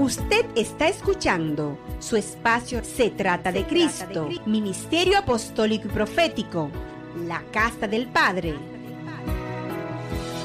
Usted 0.00 0.46
está 0.56 0.88
escuchando 0.88 1.78
su 1.98 2.16
espacio 2.16 2.82
Se 2.82 3.10
trata 3.10 3.52
de 3.52 3.66
Cristo, 3.66 4.30
Ministerio 4.46 5.18
Apostólico 5.18 5.88
y 5.88 5.90
Profético, 5.90 6.70
la 7.26 7.42
Casa 7.52 7.86
del 7.86 8.08
Padre. 8.08 8.54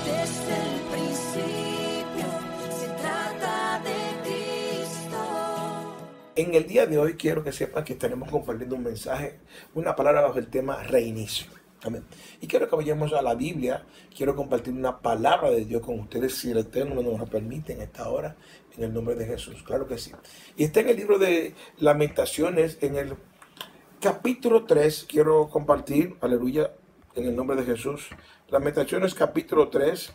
Desde 0.04 0.58
el 0.60 0.82
principio 0.92 2.28
se 2.70 2.88
trata 3.02 3.80
de 3.80 3.96
Cristo. 4.24 5.24
En 6.36 6.54
el 6.54 6.68
día 6.68 6.86
de 6.86 6.98
hoy 6.98 7.14
quiero 7.14 7.42
que 7.42 7.54
sepan 7.54 7.86
que 7.86 7.94
estaremos 7.94 8.30
compartiendo 8.30 8.76
un 8.76 8.84
mensaje, 8.84 9.40
una 9.74 9.96
palabra 9.96 10.20
bajo 10.20 10.38
el 10.38 10.48
tema 10.48 10.84
reinicio. 10.84 11.48
Y 12.42 12.48
quiero 12.48 12.70
que 12.70 12.76
vayamos 12.76 13.14
a 13.14 13.22
la 13.22 13.36
Biblia. 13.36 13.86
Quiero 14.16 14.36
compartir 14.36 14.74
una 14.74 15.00
palabra 15.00 15.50
de 15.52 15.66
Dios 15.66 15.82
con 15.82 16.00
ustedes, 16.00 16.36
si 16.36 16.52
el 16.52 16.60
Eterno 16.60 17.02
nos 17.02 17.20
lo 17.20 17.26
permite 17.26 17.74
en 17.74 17.82
esta 17.82 18.10
hora, 18.10 18.36
en 18.78 18.84
el 18.84 18.94
nombre 18.94 19.16
de 19.16 19.26
Jesús. 19.26 19.64
Claro 19.64 19.88
que 19.88 19.98
sí. 19.98 20.12
Y 20.58 20.64
está 20.64 20.82
en 20.82 20.90
el 20.90 20.98
libro 20.98 21.18
de 21.20 21.54
Lamentaciones, 21.80 22.78
en 22.82 22.96
el 22.96 23.16
capítulo 24.00 24.66
3. 24.66 25.06
Quiero 25.08 25.50
compartir, 25.50 26.16
aleluya, 26.22 26.72
en 27.16 27.26
el 27.26 27.36
nombre 27.36 27.56
de 27.58 27.64
Jesús. 27.64 28.10
Lamentaciones, 28.50 29.14
capítulo 29.14 29.70
3, 29.70 30.14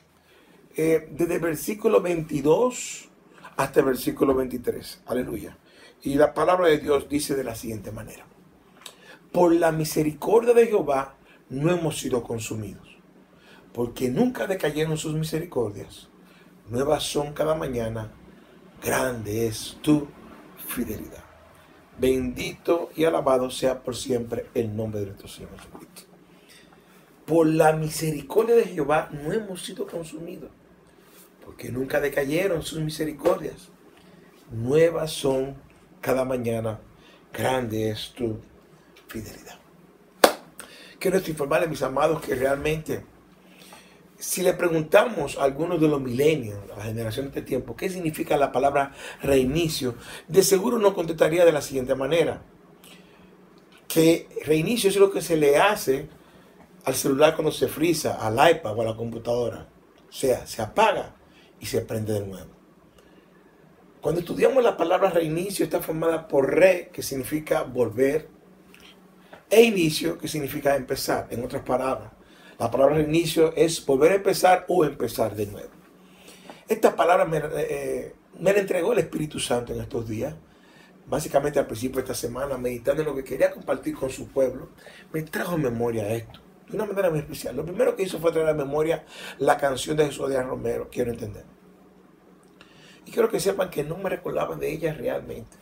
eh, 0.76 1.08
desde 1.10 1.38
versículo 1.38 2.00
22 2.00 3.08
hasta 3.56 3.80
el 3.80 3.86
versículo 3.86 4.34
23. 4.34 5.02
Aleluya. 5.06 5.56
Y 6.02 6.14
la 6.14 6.32
palabra 6.32 6.68
de 6.68 6.78
Dios 6.78 7.08
dice 7.08 7.34
de 7.34 7.44
la 7.44 7.54
siguiente 7.54 7.92
manera. 7.92 8.24
Por 9.32 9.54
la 9.54 9.70
misericordia 9.70 10.54
de 10.54 10.66
Jehová 10.66 11.16
no 11.50 11.70
hemos 11.72 11.98
sido 11.98 12.22
consumidos, 12.22 12.88
porque 13.74 14.08
nunca 14.08 14.46
decayeron 14.46 14.96
sus 14.96 15.14
misericordias. 15.14 16.08
Nuevas 16.68 17.02
son 17.02 17.32
cada 17.32 17.56
mañana, 17.56 18.12
grande 18.82 19.46
es 19.48 19.76
tu 19.82 20.06
fidelidad. 20.68 21.24
Bendito 21.98 22.90
y 22.96 23.04
alabado 23.04 23.50
sea 23.50 23.82
por 23.82 23.94
siempre 23.96 24.46
el 24.54 24.74
nombre 24.74 25.00
de 25.00 25.06
nuestro 25.06 25.28
Señor 25.28 25.50
Jesucristo. 25.56 26.02
Por 27.26 27.46
la 27.46 27.72
misericordia 27.74 28.54
de 28.54 28.64
Jehová 28.64 29.10
no 29.12 29.32
hemos 29.32 29.62
sido 29.62 29.86
consumidos, 29.86 30.50
porque 31.44 31.70
nunca 31.70 32.00
decayeron 32.00 32.62
sus 32.62 32.80
misericordias. 32.80 33.68
Nuevas 34.50 35.12
son 35.12 35.56
cada 36.00 36.24
mañana, 36.24 36.80
grande 37.32 37.90
es 37.90 38.12
tu 38.16 38.38
fidelidad. 39.08 39.59
Quiero 41.00 41.18
informarles, 41.26 41.70
mis 41.70 41.82
amados, 41.82 42.20
que 42.20 42.34
realmente, 42.34 43.02
si 44.18 44.42
le 44.42 44.52
preguntamos 44.52 45.38
a 45.38 45.44
algunos 45.44 45.80
de 45.80 45.88
los 45.88 45.98
milenios, 45.98 46.58
a 46.74 46.76
la 46.76 46.84
generación 46.84 47.24
de 47.24 47.30
este 47.30 47.42
tiempo, 47.42 47.74
qué 47.74 47.88
significa 47.88 48.36
la 48.36 48.52
palabra 48.52 48.92
reinicio, 49.22 49.94
de 50.28 50.42
seguro 50.42 50.78
nos 50.78 50.92
contestaría 50.92 51.46
de 51.46 51.52
la 51.52 51.62
siguiente 51.62 51.94
manera. 51.94 52.42
Que 53.88 54.28
reinicio 54.44 54.90
es 54.90 54.96
lo 54.96 55.10
que 55.10 55.22
se 55.22 55.38
le 55.38 55.56
hace 55.56 56.06
al 56.84 56.94
celular 56.94 57.34
cuando 57.34 57.50
se 57.50 57.68
frisa, 57.68 58.18
al 58.20 58.34
iPad 58.50 58.76
o 58.76 58.82
a 58.82 58.84
la 58.84 58.94
computadora. 58.94 59.68
O 60.06 60.12
sea, 60.12 60.46
se 60.46 60.60
apaga 60.60 61.16
y 61.58 61.64
se 61.64 61.80
prende 61.80 62.12
de 62.12 62.26
nuevo. 62.26 62.50
Cuando 64.02 64.20
estudiamos 64.20 64.62
la 64.62 64.76
palabra 64.76 65.08
reinicio, 65.08 65.64
está 65.64 65.80
formada 65.80 66.28
por 66.28 66.54
re, 66.54 66.90
que 66.92 67.02
significa 67.02 67.62
volver, 67.62 68.28
e 69.50 69.62
inicio, 69.62 70.16
que 70.16 70.28
significa 70.28 70.76
empezar. 70.76 71.26
En 71.30 71.44
otras 71.44 71.62
palabras, 71.62 72.12
la 72.58 72.70
palabra 72.70 72.96
reinicio 72.96 73.52
es 73.56 73.84
volver 73.84 74.12
a 74.12 74.16
empezar 74.16 74.64
o 74.68 74.84
empezar 74.84 75.34
de 75.34 75.46
nuevo. 75.46 75.70
Esta 76.68 76.94
palabra 76.94 77.24
me, 77.24 77.42
eh, 77.56 78.14
me 78.38 78.52
la 78.52 78.60
entregó 78.60 78.92
el 78.92 79.00
Espíritu 79.00 79.40
Santo 79.40 79.72
en 79.72 79.80
estos 79.80 80.08
días. 80.08 80.34
Básicamente 81.06 81.58
al 81.58 81.66
principio 81.66 81.96
de 81.96 82.02
esta 82.02 82.14
semana, 82.14 82.56
meditando 82.56 83.02
en 83.02 83.08
lo 83.08 83.16
que 83.16 83.24
quería 83.24 83.50
compartir 83.50 83.96
con 83.96 84.10
su 84.10 84.28
pueblo, 84.28 84.68
me 85.12 85.22
trajo 85.22 85.56
en 85.56 85.62
memoria 85.62 86.08
esto, 86.12 86.38
de 86.68 86.76
una 86.76 86.86
manera 86.86 87.10
muy 87.10 87.18
especial. 87.18 87.56
Lo 87.56 87.64
primero 87.64 87.96
que 87.96 88.04
hizo 88.04 88.20
fue 88.20 88.30
traer 88.30 88.48
a 88.48 88.54
memoria 88.54 89.04
la 89.38 89.56
canción 89.56 89.96
de 89.96 90.06
Jesús 90.06 90.28
Díaz 90.28 90.46
Romero, 90.46 90.88
quiero 90.88 91.10
entender. 91.10 91.44
Y 93.06 93.10
quiero 93.10 93.28
que 93.28 93.40
sepan 93.40 93.70
que 93.70 93.82
no 93.82 93.96
me 93.96 94.08
recordaba 94.08 94.54
de 94.54 94.70
ella 94.70 94.94
realmente. 94.94 95.56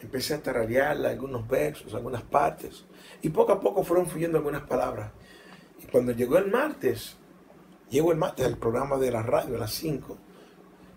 Empecé 0.00 0.34
a 0.34 0.42
tararearla, 0.42 1.10
algunos 1.10 1.46
versos, 1.48 1.94
algunas 1.94 2.22
partes. 2.22 2.84
Y 3.22 3.30
poco 3.30 3.52
a 3.52 3.60
poco 3.60 3.82
fueron 3.82 4.06
fluyendo 4.06 4.38
algunas 4.38 4.62
palabras. 4.62 5.10
Y 5.82 5.86
cuando 5.86 6.12
llegó 6.12 6.38
el 6.38 6.50
martes, 6.50 7.16
llegó 7.90 8.12
el 8.12 8.18
martes 8.18 8.46
al 8.46 8.58
programa 8.58 8.96
de 8.96 9.10
la 9.10 9.22
radio 9.22 9.56
a 9.56 9.60
las 9.60 9.72
5. 9.74 10.16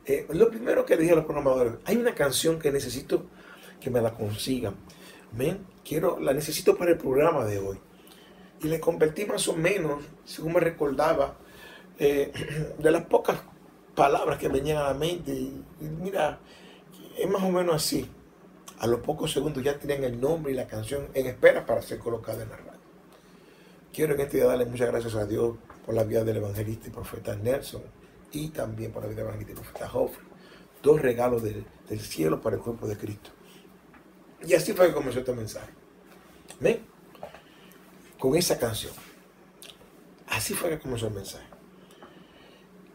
eh, 0.06 0.28
lo 0.32 0.50
primero 0.50 0.86
que 0.86 0.96
le 0.96 1.02
dije 1.04 1.14
a 1.14 1.18
los 1.18 1.26
programadores, 1.26 1.74
hay 1.86 1.96
una 1.98 2.14
canción 2.16 2.60
que 2.60 2.72
necesito 2.72 3.28
que 3.80 3.90
me 3.90 4.02
la 4.02 4.14
consigan. 4.14 4.76
Ven, 5.32 5.66
quiero, 5.84 6.20
la 6.20 6.34
necesito 6.34 6.78
para 6.78 6.92
el 6.92 6.98
programa 6.98 7.46
de 7.46 7.60
hoy. 7.60 7.80
Y 8.62 8.68
le 8.68 8.80
convertí 8.80 9.26
más 9.26 9.48
o 9.48 9.56
menos, 9.56 10.04
según 10.26 10.54
me 10.54 10.60
recordaba, 10.60 11.38
eh, 11.98 12.32
de 12.78 12.92
las 12.92 13.06
pocas 13.06 13.42
palabras 13.96 14.38
que 14.38 14.48
venían 14.48 14.78
a 14.78 14.84
la 14.84 14.94
mente. 14.94 15.32
Y 15.32 15.64
mira, 16.02 16.40
es 17.18 17.30
más 17.30 17.44
o 17.44 17.50
menos 17.50 17.76
así. 17.76 18.10
A 18.82 18.88
los 18.88 19.02
pocos 19.02 19.32
segundos 19.32 19.64
ya 19.64 19.78
tienen 19.78 20.04
el 20.04 20.20
nombre 20.20 20.52
y 20.52 20.56
la 20.56 20.66
canción 20.66 21.08
en 21.14 21.28
espera 21.28 21.68
para 21.68 21.84
ser 21.84 22.00
colocada 22.00 22.42
en 22.42 22.50
la 22.50 22.58
radio. 22.58 22.80
Quiero 23.94 24.16
en 24.16 24.22
este 24.22 24.38
día 24.38 24.48
darle 24.48 24.66
muchas 24.66 24.90
gracias 24.90 25.14
a 25.14 25.28
Dios 25.28 25.56
por 25.86 25.94
la 25.94 26.04
vida 26.04 26.24
del 26.24 26.38
evangelista 26.38 26.88
y 26.88 26.90
profeta 26.90 27.36
Nelson 27.36 27.84
y 28.32 28.50
también 28.50 28.92
por 28.92 29.04
la 29.04 29.10
vida 29.10 29.18
del 29.18 29.28
evangelista 29.28 29.52
y 29.52 29.64
profeta 29.64 29.88
Joffrey. 29.88 30.28
Dos 30.82 31.00
regalos 31.00 31.44
del, 31.44 31.64
del 31.88 32.00
cielo 32.00 32.42
para 32.42 32.56
el 32.56 32.64
cuerpo 32.64 32.88
de 32.88 32.98
Cristo. 32.98 33.30
Y 34.48 34.56
así 34.56 34.74
fue 34.74 34.88
que 34.88 34.94
comenzó 34.96 35.20
este 35.20 35.34
mensaje. 35.34 35.70
¿Ven? 36.60 36.84
Con 38.18 38.36
esa 38.36 38.58
canción. 38.58 38.94
Así 40.26 40.56
fue 40.56 40.72
que 40.72 40.80
comenzó 40.80 41.06
el 41.06 41.14
mensaje. 41.14 41.46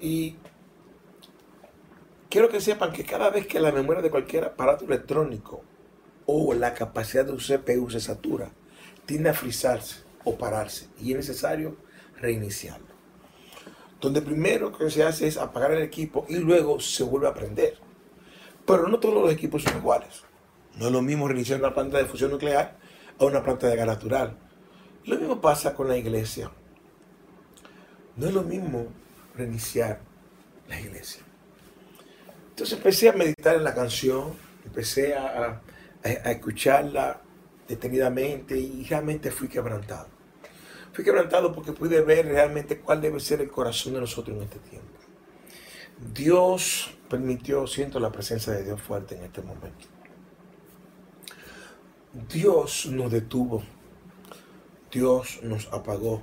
Y 0.01 0.37
quiero 2.29 2.49
que 2.49 2.61
sepan 2.61 2.93
que 2.93 3.05
cada 3.05 3.31
vez 3.31 3.47
que 3.47 3.61
la 3.61 3.71
memoria 3.71 4.03
de 4.03 4.11
cualquier 4.11 4.47
aparato 4.47 4.85
electrónico 4.85 5.63
o 6.26 6.53
la 6.54 6.75
capacidad 6.75 7.25
de 7.25 7.32
un 7.32 7.38
CPU 7.38 7.91
se 7.91 8.00
satura, 8.00 8.50
tiende 9.06 9.31
a 9.31 9.34
frizarse 9.34 10.03
o 10.25 10.37
pararse 10.37 10.88
y 10.98 11.12
es 11.12 11.16
necesario 11.16 11.76
reiniciarlo. 12.20 12.87
Donde 14.00 14.20
primero 14.20 14.76
que 14.76 14.91
se 14.91 15.04
hace 15.04 15.26
es 15.26 15.37
apagar 15.37 15.72
el 15.72 15.82
equipo 15.82 16.26
y 16.28 16.37
luego 16.37 16.81
se 16.81 17.03
vuelve 17.04 17.28
a 17.28 17.34
prender. 17.34 17.78
Pero 18.66 18.88
no 18.88 18.98
todos 18.98 19.14
los 19.14 19.32
equipos 19.32 19.62
son 19.62 19.78
iguales. 19.78 20.25
No 20.76 20.87
es 20.87 20.92
lo 20.92 21.00
mismo 21.00 21.28
reiniciar 21.28 21.60
una 21.60 21.72
planta 21.72 21.98
de 21.98 22.04
fusión 22.04 22.31
nuclear 22.32 22.76
a 23.19 23.25
una 23.25 23.43
planta 23.43 23.69
de 23.69 23.76
gas 23.76 23.87
natural. 23.87 24.37
Lo 25.04 25.16
mismo 25.16 25.41
pasa 25.41 25.75
con 25.75 25.88
la 25.88 25.97
iglesia. 25.97 26.50
No 28.16 28.26
es 28.26 28.34
lo 28.34 28.43
mismo 28.43 28.88
reiniciar 29.34 30.00
la 30.69 30.81
iglesia. 30.81 31.22
Entonces 32.50 32.76
empecé 32.76 33.08
a 33.08 33.12
meditar 33.12 33.54
en 33.56 33.64
la 33.64 33.75
canción, 33.75 34.34
empecé 34.64 35.14
a, 35.14 35.60
a- 36.06 36.31
escucharla 36.33 37.21
detenidamente 37.69 38.56
y 38.59 38.84
realmente 38.84 39.31
fui 39.31 39.49
quebrantado. 39.49 40.09
Fui 40.93 41.05
quebrantado 41.05 41.53
porque 41.53 41.72
pude 41.72 42.00
ver 42.00 42.27
realmente 42.27 42.78
cuál 42.81 43.00
debe 43.00 43.21
ser 43.21 43.41
el 43.41 43.50
corazón 43.50 43.94
de 43.94 44.00
nosotros 44.00 44.37
en 44.37 44.43
este 44.44 44.59
tiempo. 44.61 44.89
Dios 46.15 46.91
permitió, 47.09 47.67
siento 47.67 48.00
la 48.00 48.11
presencia 48.12 48.53
de 48.53 48.65
Dios 48.65 48.81
fuerte 48.81 49.15
en 49.17 49.25
este 49.25 49.43
momento. 49.43 49.87
Dios 52.33 52.87
nos 52.87 53.12
detuvo. 53.12 53.62
Dios 54.91 55.41
nos 55.43 55.67
apagó. 55.73 56.23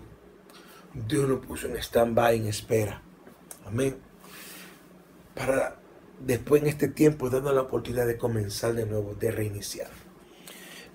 Dios 0.94 1.28
nos 1.28 1.46
puso 1.46 1.68
en 1.68 1.78
stand-by, 1.78 2.38
en 2.38 2.48
espera. 2.48 3.02
Amén. 3.66 3.98
Para 5.36 5.80
después 6.26 6.62
en 6.62 6.70
este 6.70 6.88
tiempo 6.88 7.30
darnos 7.30 7.54
la 7.54 7.62
oportunidad 7.62 8.08
de 8.08 8.18
comenzar 8.18 8.74
de 8.74 8.86
nuevo, 8.86 9.16
de 9.16 9.32
reiniciar. 9.32 9.90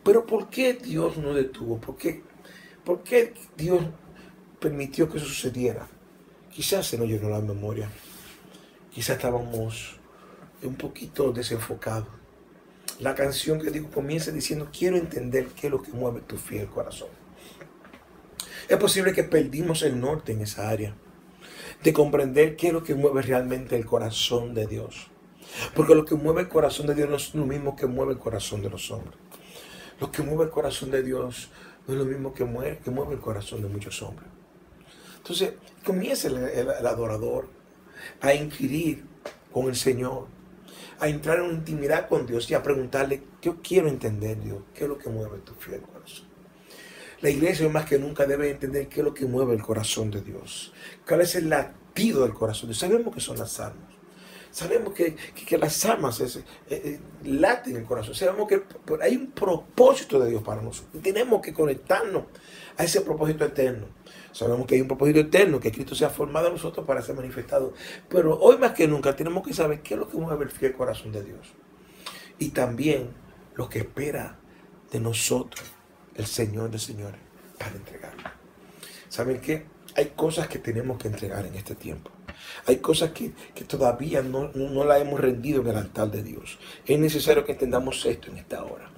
Pero 0.05 0.27
¿por 0.27 0.49
qué 0.49 0.75
Dios 0.75 1.17
nos 1.19 1.35
detuvo? 1.35 1.79
¿Por 1.81 1.97
qué, 1.97 2.23
por 2.85 3.03
qué 3.03 3.35
Dios 3.57 3.83
permitió 4.61 5.09
que 5.09 5.19
sucediera? 5.19 5.89
Quizás 6.51 6.87
se 6.87 6.99
nos 6.99 7.09
llenó 7.09 7.29
la 7.29 7.41
memoria. 7.41 7.91
Quizás 8.91 9.17
estábamos 9.17 9.99
un 10.63 10.75
poquito 10.77 11.33
desenfocados. 11.33 12.09
La 13.01 13.15
canción 13.15 13.61
que 13.61 13.71
digo 13.71 13.91
comienza 13.91 14.33
diciendo, 14.33 14.71
quiero 14.77 14.97
entender 14.97 15.49
qué 15.49 15.67
es 15.69 15.71
lo 15.71 15.83
que 15.83 15.93
mueve 15.93 16.21
tu 16.21 16.37
fiel 16.37 16.67
corazón. 16.69 17.09
Es 18.69 18.77
posible 18.77 19.13
que 19.13 19.25
perdimos 19.25 19.83
el 19.83 20.01
norte 20.01 20.33
en 20.33 20.41
esa 20.41 20.69
área, 20.69 20.95
de 21.83 21.93
comprender 21.93 22.57
qué 22.57 22.69
es 22.69 22.73
lo 22.73 22.83
que 22.83 22.95
mueve 22.95 23.23
realmente 23.23 23.77
el 23.77 23.87
corazón 23.87 24.55
de 24.55 24.67
Dios. 24.67 25.11
Porque 25.75 25.95
lo 25.95 26.05
que 26.05 26.15
mueve 26.15 26.43
el 26.43 26.49
corazón 26.49 26.87
de 26.87 26.95
Dios 26.95 27.09
no 27.09 27.17
es 27.17 27.35
lo 27.35 27.47
mismo 27.47 27.77
que 27.77 27.87
mueve 27.87 28.13
el 28.13 28.19
corazón 28.19 28.63
de 28.63 28.71
los 28.71 28.91
hombres. 28.91 29.15
Lo 30.01 30.11
que 30.13 30.23
mueve 30.23 30.45
el 30.45 30.51
corazón 30.51 30.91
de 30.91 31.03
Dios 31.03 31.51
no 31.87 31.95
es 31.95 31.99
lo 31.99 32.05
mismo 32.05 32.33
que 32.33 32.45
mueve, 32.45 32.79
que 32.85 32.91
mueve 32.91 33.15
el 33.15 33.21
corazón 33.21 33.63
de 33.63 33.69
muchos 33.69 34.01
hombres. 34.03 34.29
Entonces, 35.17 35.55
comienza 35.85 36.29
el, 36.29 36.37
el- 36.37 36.87
adorador 36.87 37.49
a 38.21 38.33
inquirir 38.35 39.05
con 39.53 39.67
el 39.67 39.75
Señor, 39.77 40.27
a 41.01 41.09
entrar 41.09 41.41
en 41.41 41.51
intimidad 41.51 42.09
con 42.09 42.27
Dios 42.27 42.51
y 42.51 42.55
a 42.55 42.63
preguntarle, 42.63 43.23
yo 43.43 43.57
quiero 43.63 43.89
entender 43.89 44.41
Dios, 44.41 44.63
qué 44.75 44.85
es 44.85 44.89
lo 44.89 44.99
que 44.99 45.11
mueve 45.11 45.39
tu 45.39 45.55
fiel 45.55 45.81
corazón. 45.83 46.27
La 47.21 47.31
iglesia 47.31 47.69
más 47.69 47.85
que 47.87 47.99
nunca 47.99 48.27
debe 48.27 48.51
entender 48.51 48.89
qué 48.89 49.01
es 49.01 49.05
lo 49.05 49.13
que 49.13 49.27
mueve 49.27 49.55
el 49.55 49.63
corazón 49.63 50.11
de 50.11 50.21
Dios, 50.23 50.73
cuál 51.07 51.23
es 51.23 51.35
el 51.35 51.49
latido 51.49 52.23
del 52.23 52.33
corazón. 52.33 52.73
Sabemos 52.75 53.13
que 53.13 53.21
son 53.21 53.39
las 53.39 53.59
almas. 53.59 53.88
Sabemos 54.51 54.95
que, 54.95 55.15
que, 55.15 55.59
las 55.59 55.85
almas 55.85 56.21
es, 56.21 56.37
eh, 56.37 56.43
eh, 56.71 57.01
laten 57.25 57.75
en 57.75 57.83
el 57.83 57.87
corazón. 57.87 58.15
Sabemos 58.15 58.49
que 58.49 58.63
hay 59.01 59.17
un 59.17 59.31
propósito 59.31 60.19
de 60.19 60.31
Dios 60.31 60.43
para 60.43 60.63
nosotros. 60.63 61.03
Tenemos 61.03 61.41
que 61.43 61.53
conectarnos 61.53 62.25
a 62.77 62.85
ese 62.85 63.01
propósito 63.03 63.45
eterno. 63.45 63.87
Sabemos 64.33 64.67
que 64.67 64.77
hay 64.77 64.81
un 64.81 64.89
propósito 64.89 65.21
eterno, 65.21 65.61
que 65.61 65.73
Cristo 65.73 65.95
se 65.95 66.05
ha 66.05 66.11
formado 66.11 66.47
en 66.47 66.55
nosotros 66.55 66.87
para 66.87 67.03
ser 67.03 67.15
manifestado. 67.15 67.75
Pero 68.09 68.39
hoy 68.39 68.59
más 68.59 68.73
que 68.73 68.87
nunca 68.87 69.15
tenemos 69.17 69.47
que 69.47 69.53
saber 69.53 69.81
qué 69.81 69.95
es 69.95 70.01
lo 70.01 70.09
que 70.09 70.17
mueve 70.17 70.45
el 70.45 70.51
fiel 70.51 70.75
corazón 70.75 71.13
de 71.13 71.25
Dios. 71.25 71.55
Y 72.39 72.51
también 72.51 73.11
lo 73.55 73.69
que 73.69 73.81
espera 73.81 74.39
de 74.91 75.01
nosotros 75.01 75.65
el 76.15 76.27
Señor 76.27 76.71
de 76.71 76.79
señores 76.79 77.21
para 77.59 77.73
entregarlo. 77.73 78.31
¿Saben 79.09 79.41
qué? 79.41 79.67
Hay 79.97 80.13
cosas 80.17 80.49
que 80.49 80.59
tenemos 80.59 80.99
que 80.99 81.09
entregar 81.09 81.47
en 81.47 81.55
este 81.55 81.75
tiempo. 81.75 82.11
Hay 82.67 82.77
cosas 82.79 83.13
que, 83.13 83.33
todavía 83.65 84.23
no, 84.23 84.51
no, 84.55 84.85
la 84.85 84.99
hemos 84.99 85.21
rendido 85.21 85.63
en 85.63 85.69
el 85.69 85.77
altar 85.77 86.11
de 86.11 86.23
Dios. 86.23 86.59
Es 86.87 86.99
necesario 86.99 87.45
que 87.45 87.53
entendamos 87.53 88.05
esto 88.07 88.31
en 88.31 88.39
esta 88.39 88.65
hora. 88.65 88.91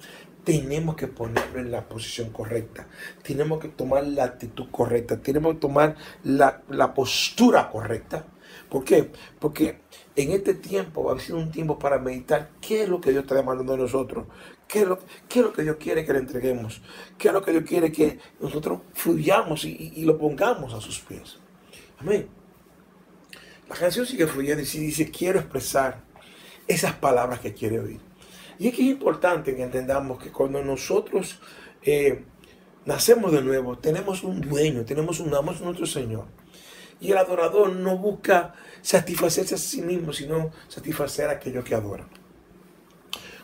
Tenemos 0.43 0.95
que 0.95 1.07
ponerlo 1.07 1.59
en 1.59 1.71
la 1.71 1.87
posición 1.87 2.31
correcta. 2.31 2.87
Tenemos 3.21 3.59
que 3.59 3.67
tomar 3.67 4.05
la 4.05 4.23
actitud 4.23 4.67
correcta. 4.71 5.21
Tenemos 5.21 5.53
que 5.53 5.59
tomar 5.59 5.95
la, 6.23 6.63
la 6.69 6.93
postura 6.93 7.69
correcta. 7.69 8.25
¿Por 8.69 8.83
qué? 8.83 9.11
Porque 9.39 9.81
en 10.15 10.31
este 10.31 10.53
tiempo 10.53 11.11
ha 11.11 11.19
sido 11.19 11.37
un 11.37 11.51
tiempo 11.51 11.77
para 11.77 11.99
meditar 11.99 12.49
qué 12.59 12.83
es 12.83 12.89
lo 12.89 12.99
que 12.99 13.11
Dios 13.11 13.23
está 13.23 13.35
demandando 13.35 13.73
de 13.73 13.79
nosotros. 13.79 14.25
¿Qué 14.67 14.81
es, 14.81 14.87
lo, 14.87 14.99
qué 15.27 15.39
es 15.39 15.45
lo 15.45 15.53
que 15.53 15.63
Dios 15.63 15.75
quiere 15.77 16.05
que 16.05 16.13
le 16.13 16.19
entreguemos? 16.19 16.81
¿Qué 17.17 17.27
es 17.27 17.33
lo 17.33 17.41
que 17.43 17.51
Dios 17.51 17.65
quiere 17.65 17.91
que 17.91 18.19
nosotros 18.39 18.79
fluyamos 18.93 19.65
y, 19.65 19.93
y 19.95 20.05
lo 20.05 20.17
pongamos 20.17 20.73
a 20.73 20.81
sus 20.81 20.99
pies? 21.01 21.37
Amén. 21.99 22.40
La 23.71 23.77
canción 23.77 24.05
sigue 24.05 24.27
fluyendo 24.27 24.61
y 24.61 24.65
dice, 24.65 25.09
quiero 25.09 25.39
expresar 25.39 26.01
esas 26.67 26.93
palabras 26.95 27.39
que 27.39 27.53
quiere 27.53 27.79
oír. 27.79 28.01
Y 28.59 28.67
es 28.67 28.75
que 28.75 28.81
es 28.81 28.89
importante 28.89 29.55
que 29.55 29.63
entendamos 29.63 30.21
que 30.21 30.29
cuando 30.29 30.61
nosotros 30.61 31.39
eh, 31.81 32.25
nacemos 32.85 33.31
de 33.31 33.41
nuevo, 33.41 33.77
tenemos 33.77 34.23
un 34.23 34.41
dueño, 34.41 34.83
tenemos 34.83 35.21
un 35.21 35.33
amo, 35.33 35.53
es 35.53 35.61
nuestro 35.61 35.85
Señor. 35.85 36.25
Y 36.99 37.13
el 37.13 37.17
adorador 37.17 37.71
no 37.71 37.97
busca 37.97 38.55
satisfacerse 38.81 39.55
a 39.55 39.57
sí 39.57 39.81
mismo, 39.81 40.11
sino 40.11 40.51
satisfacer 40.67 41.29
a 41.29 41.33
aquellos 41.33 41.63
que 41.63 41.73
adoran. 41.73 42.09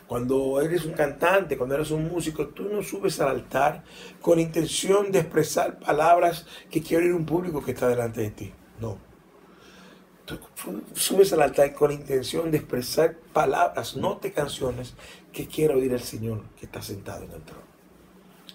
Cuando 0.06 0.60
eres 0.60 0.84
un 0.84 0.92
cantante, 0.92 1.56
cuando 1.56 1.74
eres 1.74 1.90
un 1.90 2.06
músico, 2.06 2.48
tú 2.48 2.64
no 2.64 2.82
subes 2.82 3.18
al 3.20 3.28
altar 3.28 3.82
con 4.20 4.38
intención 4.38 5.10
de 5.10 5.20
expresar 5.20 5.78
palabras 5.78 6.44
que 6.70 6.82
quiere 6.82 7.06
oír 7.06 7.14
un 7.14 7.24
público 7.24 7.64
que 7.64 7.70
está 7.70 7.88
delante 7.88 8.20
de 8.20 8.30
ti. 8.30 8.52
No 8.78 9.07
subes 10.94 11.32
al 11.32 11.42
altar 11.42 11.74
con 11.74 11.90
la 11.90 11.94
intención 11.94 12.50
de 12.50 12.58
expresar 12.58 13.16
palabras, 13.32 13.96
no 13.96 14.18
de 14.22 14.32
canciones 14.32 14.94
que 15.32 15.46
quiere 15.46 15.74
oír 15.74 15.92
el 15.92 16.00
Señor 16.00 16.42
que 16.58 16.66
está 16.66 16.82
sentado 16.82 17.24
en 17.24 17.32
el 17.32 17.42
trono. 17.42 17.68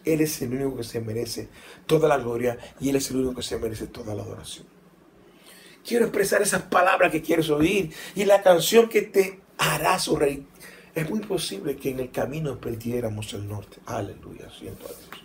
Él 0.06 0.22
es 0.22 0.42
el 0.42 0.54
único 0.54 0.78
que 0.78 0.84
se 0.84 1.00
merece 1.00 1.50
toda 1.86 2.08
la 2.08 2.18
gloria 2.18 2.58
y 2.80 2.90
Él 2.90 2.98
es 2.98 3.10
el 3.10 3.18
único 3.18 3.36
que 3.36 3.44
se 3.44 3.58
merece 3.58 3.88
toda 3.88 4.14
la 4.14 4.24
adoración. 4.24 4.68
Quiero 5.86 6.06
expresar 6.06 6.42
esas 6.42 6.64
palabras 6.64 7.12
que 7.12 7.22
quieres 7.22 7.50
oír 7.50 7.94
y 8.16 8.26
la 8.26 8.42
canción 8.42 8.90
que 8.90 9.02
te 9.02 9.42
hará 9.58 10.00
sonreír. 10.00 10.46
Es 10.96 11.10
muy 11.10 11.20
posible 11.22 11.76
que 11.76 11.90
en 11.90 12.00
el 12.00 12.12
camino 12.12 12.60
perdiéramos 12.60 13.34
el 13.34 13.48
norte. 13.48 13.78
Aleluya, 13.86 14.50
siento 14.58 14.86
a 14.86 14.90
Dios. 14.90 15.24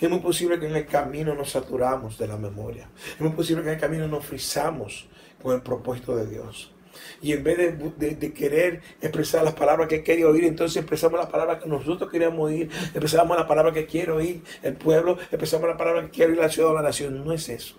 Es 0.00 0.08
muy 0.08 0.20
posible 0.20 0.60
que 0.60 0.66
en 0.66 0.76
el 0.76 0.86
camino 0.86 1.34
nos 1.34 1.50
saturamos 1.50 2.18
de 2.18 2.28
la 2.28 2.36
memoria. 2.36 2.88
Es 3.14 3.20
muy 3.20 3.30
posible 3.30 3.62
que 3.62 3.70
en 3.70 3.74
el 3.74 3.80
camino 3.80 4.06
nos 4.06 4.24
frizamos 4.24 5.08
con 5.42 5.54
el 5.54 5.62
propósito 5.62 6.16
de 6.16 6.26
Dios. 6.26 6.72
Y 7.20 7.32
en 7.32 7.42
vez 7.42 7.58
de, 7.98 8.32
querer 8.32 8.82
expresar 9.00 9.44
las 9.44 9.54
palabras 9.54 9.88
que 9.88 10.02
quería 10.02 10.28
oír, 10.28 10.44
entonces 10.44 10.76
expresamos 10.76 11.18
las 11.18 11.28
palabras 11.28 11.62
que 11.62 11.68
nosotros 11.68 12.10
queríamos 12.10 12.40
oír, 12.40 12.70
expresamos 12.70 13.36
las 13.36 13.46
palabras 13.46 13.74
que 13.74 13.86
quiere 13.86 14.12
oír 14.12 14.42
el 14.62 14.74
pueblo, 14.74 15.18
expresamos 15.18 15.68
las 15.68 15.78
palabras 15.78 16.06
que 16.06 16.10
quiere 16.10 16.32
oír 16.32 16.40
la 16.40 16.48
ciudad 16.48 16.70
o 16.70 16.74
la 16.74 16.82
nación. 16.82 17.24
No 17.24 17.32
es 17.32 17.48
eso. 17.48 17.76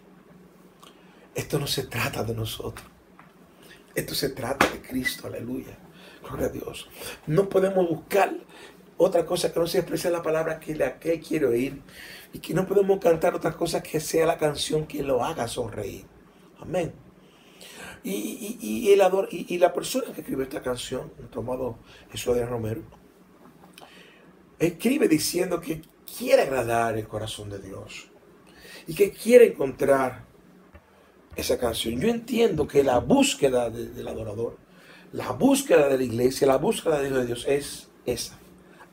Esto 1.35 1.59
no 1.59 1.67
se 1.67 1.83
trata 1.83 2.23
de 2.23 2.33
nosotros. 2.33 2.85
Esto 3.95 4.15
se 4.15 4.29
trata 4.29 4.69
de 4.69 4.81
Cristo, 4.81 5.27
aleluya. 5.27 5.77
Gloria 6.21 6.47
a 6.47 6.49
Dios. 6.49 6.89
No 7.27 7.49
podemos 7.49 7.87
buscar 7.87 8.33
otra 8.97 9.25
cosa 9.25 9.51
que 9.51 9.59
no 9.59 9.67
se 9.67 9.79
exprese 9.79 10.11
la 10.11 10.21
palabra 10.21 10.59
que 10.59 10.75
la 10.75 10.99
que 10.99 11.19
quiere 11.19 11.45
oír. 11.45 11.81
Y 12.33 12.39
que 12.39 12.53
no 12.53 12.67
podemos 12.67 12.99
cantar 12.99 13.33
otra 13.33 13.53
cosa 13.53 13.81
que 13.81 13.99
sea 13.99 14.25
la 14.25 14.37
canción 14.37 14.85
que 14.85 15.01
lo 15.01 15.23
haga 15.23 15.47
sonreír. 15.47 16.05
Amén. 16.59 16.93
Y, 18.03 18.91
el 18.91 19.01
ador, 19.01 19.27
y, 19.31 19.57
la 19.57 19.73
persona 19.73 20.13
que 20.13 20.21
escribe 20.21 20.43
esta 20.43 20.61
canción, 20.61 21.11
nuestro 21.17 21.41
amado 21.41 21.79
Jesús 22.11 22.35
de 22.35 22.45
Romero, 22.45 22.81
escribe 24.57 25.07
diciendo 25.07 25.59
que 25.59 25.81
quiere 26.17 26.43
agradar 26.43 26.97
el 26.97 27.07
corazón 27.07 27.49
de 27.49 27.59
Dios 27.59 28.09
y 28.87 28.95
que 28.95 29.11
quiere 29.11 29.47
encontrar 29.47 30.25
esa 31.35 31.57
canción. 31.57 31.99
Yo 31.99 32.09
entiendo 32.09 32.67
que 32.67 32.83
la 32.83 32.99
búsqueda 32.99 33.69
del 33.69 34.07
adorador, 34.07 34.57
la 35.11 35.31
búsqueda 35.31 35.87
de 35.87 35.97
la 35.97 36.03
iglesia, 36.03 36.47
la 36.47 36.57
búsqueda 36.57 37.01
de 37.01 37.25
Dios 37.25 37.45
es 37.47 37.89
esa, 38.05 38.37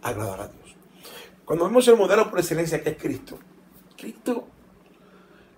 agradar 0.03 0.41
a 0.41 0.49
Dios. 0.49 0.77
Cuando 1.45 1.67
vemos 1.67 1.87
el 1.89 1.97
modelo 1.97 2.29
por 2.29 2.41
excelencia 2.41 2.83
que 2.83 2.91
es 2.91 2.97
Cristo, 2.97 3.39
Cristo, 3.97 4.49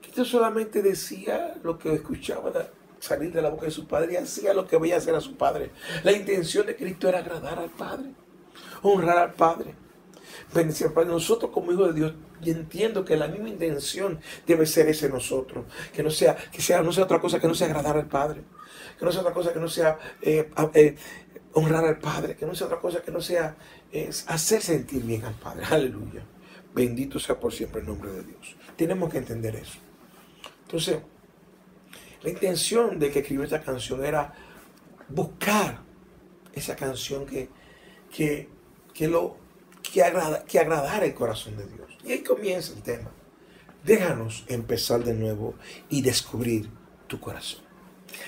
Cristo 0.03 0.25
solamente 0.25 0.83
decía 0.83 1.55
lo 1.63 1.79
que 1.79 1.95
escuchaba 1.95 2.53
salir 3.01 3.33
de 3.33 3.43
la 3.43 3.51
boca 3.51 3.67
de 3.67 3.71
su 3.71 3.87
padre 3.87 4.15
y 4.15 4.17
hacía 4.17 4.55
lo 4.55 4.67
que 4.67 4.79
veía 4.79 4.97
hacer 4.97 5.15
a 5.15 5.21
su 5.21 5.37
padre. 5.37 5.71
La 6.05 6.13
intención 6.13 6.67
de 6.67 6.77
Cristo 6.77 7.09
era 7.09 7.19
agradar 7.19 7.59
al 7.59 7.71
Padre, 7.71 8.11
honrar 8.83 9.19
al 9.19 9.35
Padre. 9.35 9.75
Bendecir 10.55 10.93
Padre. 10.93 11.09
Nosotros 11.09 11.51
como 11.53 11.73
hijos 11.73 11.89
de 11.89 12.01
Dios, 12.01 12.15
y 12.43 12.51
entiendo 12.51 13.05
que 13.05 13.17
la 13.17 13.29
misma 13.29 13.49
intención 13.49 14.21
debe 14.47 14.67
ser 14.67 14.89
ese 14.89 15.09
nosotros. 15.09 15.67
Que 15.93 16.03
no 16.03 16.11
sea, 16.11 16.37
que 16.37 16.63
sea, 16.63 16.83
no 16.83 16.93
sea 16.93 17.05
otra 17.05 17.21
cosa 17.21 17.41
que 17.41 17.49
no 17.49 17.55
sea 17.55 17.69
agradar 17.69 17.97
al 17.97 18.07
Padre. 18.07 18.43
Que 18.99 19.05
no 19.05 19.13
sea 19.13 19.21
otra 19.21 19.35
cosa 19.35 19.53
que 19.53 19.61
no 19.61 19.69
sea 19.69 19.99
eh, 20.23 20.51
eh, 20.75 20.97
honrar 21.53 21.85
al 21.85 21.99
Padre. 21.99 22.37
Que 22.37 22.47
no 22.47 22.55
sea 22.55 22.67
otra 22.67 22.81
cosa 22.81 23.01
que 23.03 23.11
no 23.11 23.21
sea 23.21 23.57
hacer 24.27 24.63
sentir 24.63 25.03
bien 25.03 25.25
al 25.25 25.35
Padre. 25.35 25.65
Aleluya. 25.71 26.25
Bendito 26.75 27.19
sea 27.19 27.39
por 27.39 27.53
siempre 27.53 27.81
el 27.81 27.87
nombre 27.87 28.11
de 28.11 28.23
Dios. 28.23 28.57
Tenemos 28.77 29.11
que 29.11 29.19
entender 29.19 29.57
eso. 29.57 29.79
Entonces, 30.63 30.99
la 32.23 32.31
intención 32.31 32.99
de 32.99 33.11
que 33.11 33.21
escribió 33.21 33.45
esta 33.45 33.63
canción 33.63 34.05
era 34.05 34.35
buscar 35.09 35.81
esa 36.53 36.77
canción 36.77 37.27
que, 37.27 37.49
que, 38.11 38.49
que 38.93 39.09
lo, 39.09 39.37
que, 39.83 40.03
agrada, 40.03 40.45
que 40.45 40.59
agradara 40.59 41.07
el 41.07 41.15
corazón 41.15 41.57
de 41.57 41.67
Dios. 41.67 41.89
Y 42.05 42.13
ahí 42.13 42.23
comienza 42.23 42.73
el 42.73 42.83
tema. 42.83 43.11
Déjanos 43.85 44.45
empezar 44.49 45.05
de 45.05 45.15
nuevo 45.15 45.55
y 45.89 46.03
descubrir 46.03 46.69
tu 47.07 47.21
corazón. 47.21 47.61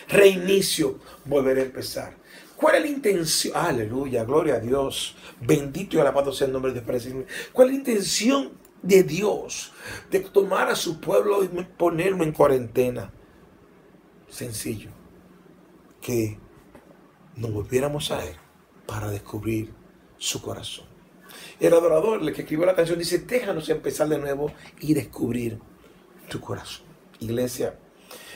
Reinicio, 0.08 1.00
volver 1.24 1.58
a 1.58 1.62
empezar. 1.62 2.16
¿Cuál 2.56 2.76
es 2.76 2.82
la 2.82 2.88
intención? 2.88 3.56
Aleluya, 3.56 4.24
gloria 4.24 4.56
a 4.56 4.60
Dios. 4.60 5.16
Bendito 5.40 5.96
y 5.96 6.00
alabado 6.00 6.32
sea 6.32 6.46
el 6.46 6.52
nombre 6.52 6.72
de 6.72 6.80
Dios. 6.80 7.16
¿Cuál 7.52 7.68
es 7.68 7.72
la 7.72 7.78
intención 7.78 8.52
de 8.82 9.02
Dios 9.02 9.72
de 10.10 10.20
tomar 10.20 10.68
a 10.68 10.76
su 10.76 11.00
pueblo 11.00 11.42
y 11.42 11.48
ponerlo 11.48 12.22
en 12.22 12.32
cuarentena? 12.32 13.12
Sencillo, 14.30 14.90
que 16.00 16.38
nos 17.36 17.52
volviéramos 17.52 18.10
a 18.10 18.24
Él 18.24 18.36
para 18.86 19.10
descubrir 19.10 19.72
su 20.18 20.40
corazón. 20.40 20.86
El 21.58 21.74
adorador, 21.74 22.20
el 22.22 22.32
que 22.32 22.42
escribió 22.42 22.66
la 22.66 22.74
canción, 22.74 22.98
dice, 22.98 23.18
déjanos 23.18 23.68
empezar 23.68 24.08
de 24.08 24.18
nuevo 24.18 24.52
y 24.80 24.94
descubrir 24.94 25.58
tu 26.28 26.40
corazón. 26.40 26.86
Iglesia, 27.20 27.78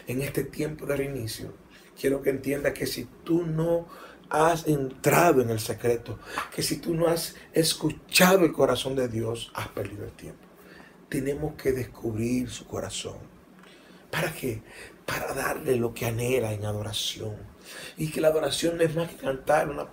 en 0.07 0.23
este 0.23 0.45
tiempo 0.45 0.87
de 0.87 0.97
reinicio, 0.97 1.55
quiero 1.99 2.23
que 2.23 2.31
entiendas 2.31 2.75
que 2.75 2.87
si 2.87 3.07
tú 3.25 3.45
no 3.45 3.89
has 4.31 4.67
entrado 4.67 5.43
en 5.43 5.51
el 5.51 5.61
secreto, 5.61 6.19
que 6.55 6.63
si 6.63 6.79
tú 6.79 6.95
no 6.95 7.09
has 7.09 7.37
escuchado 7.53 8.45
el 8.45 8.53
corazón 8.53 8.97
de 8.97 9.09
Dios, 9.09 9.51
has 9.55 9.69
perdido 9.69 10.05
el 10.05 10.13
tiempo. 10.13 10.45
Tenemos 11.09 11.55
que 11.55 11.73
descubrir 11.73 12.51
su 12.51 12.67
corazón. 12.67 13.19
¿Para 14.11 14.33
qué? 14.33 14.63
Para 15.07 15.35
darle 15.35 15.77
lo 15.77 15.93
que 15.95 16.07
anhela 16.07 16.53
en 16.53 16.65
adoración. 16.65 17.55
Y 17.97 18.11
que 18.11 18.21
la 18.21 18.29
adoración 18.29 18.77
no 18.77 18.83
es 18.83 18.95
más 18.95 19.09
que 19.09 19.17
cantar 19.17 19.69
una, 19.69 19.87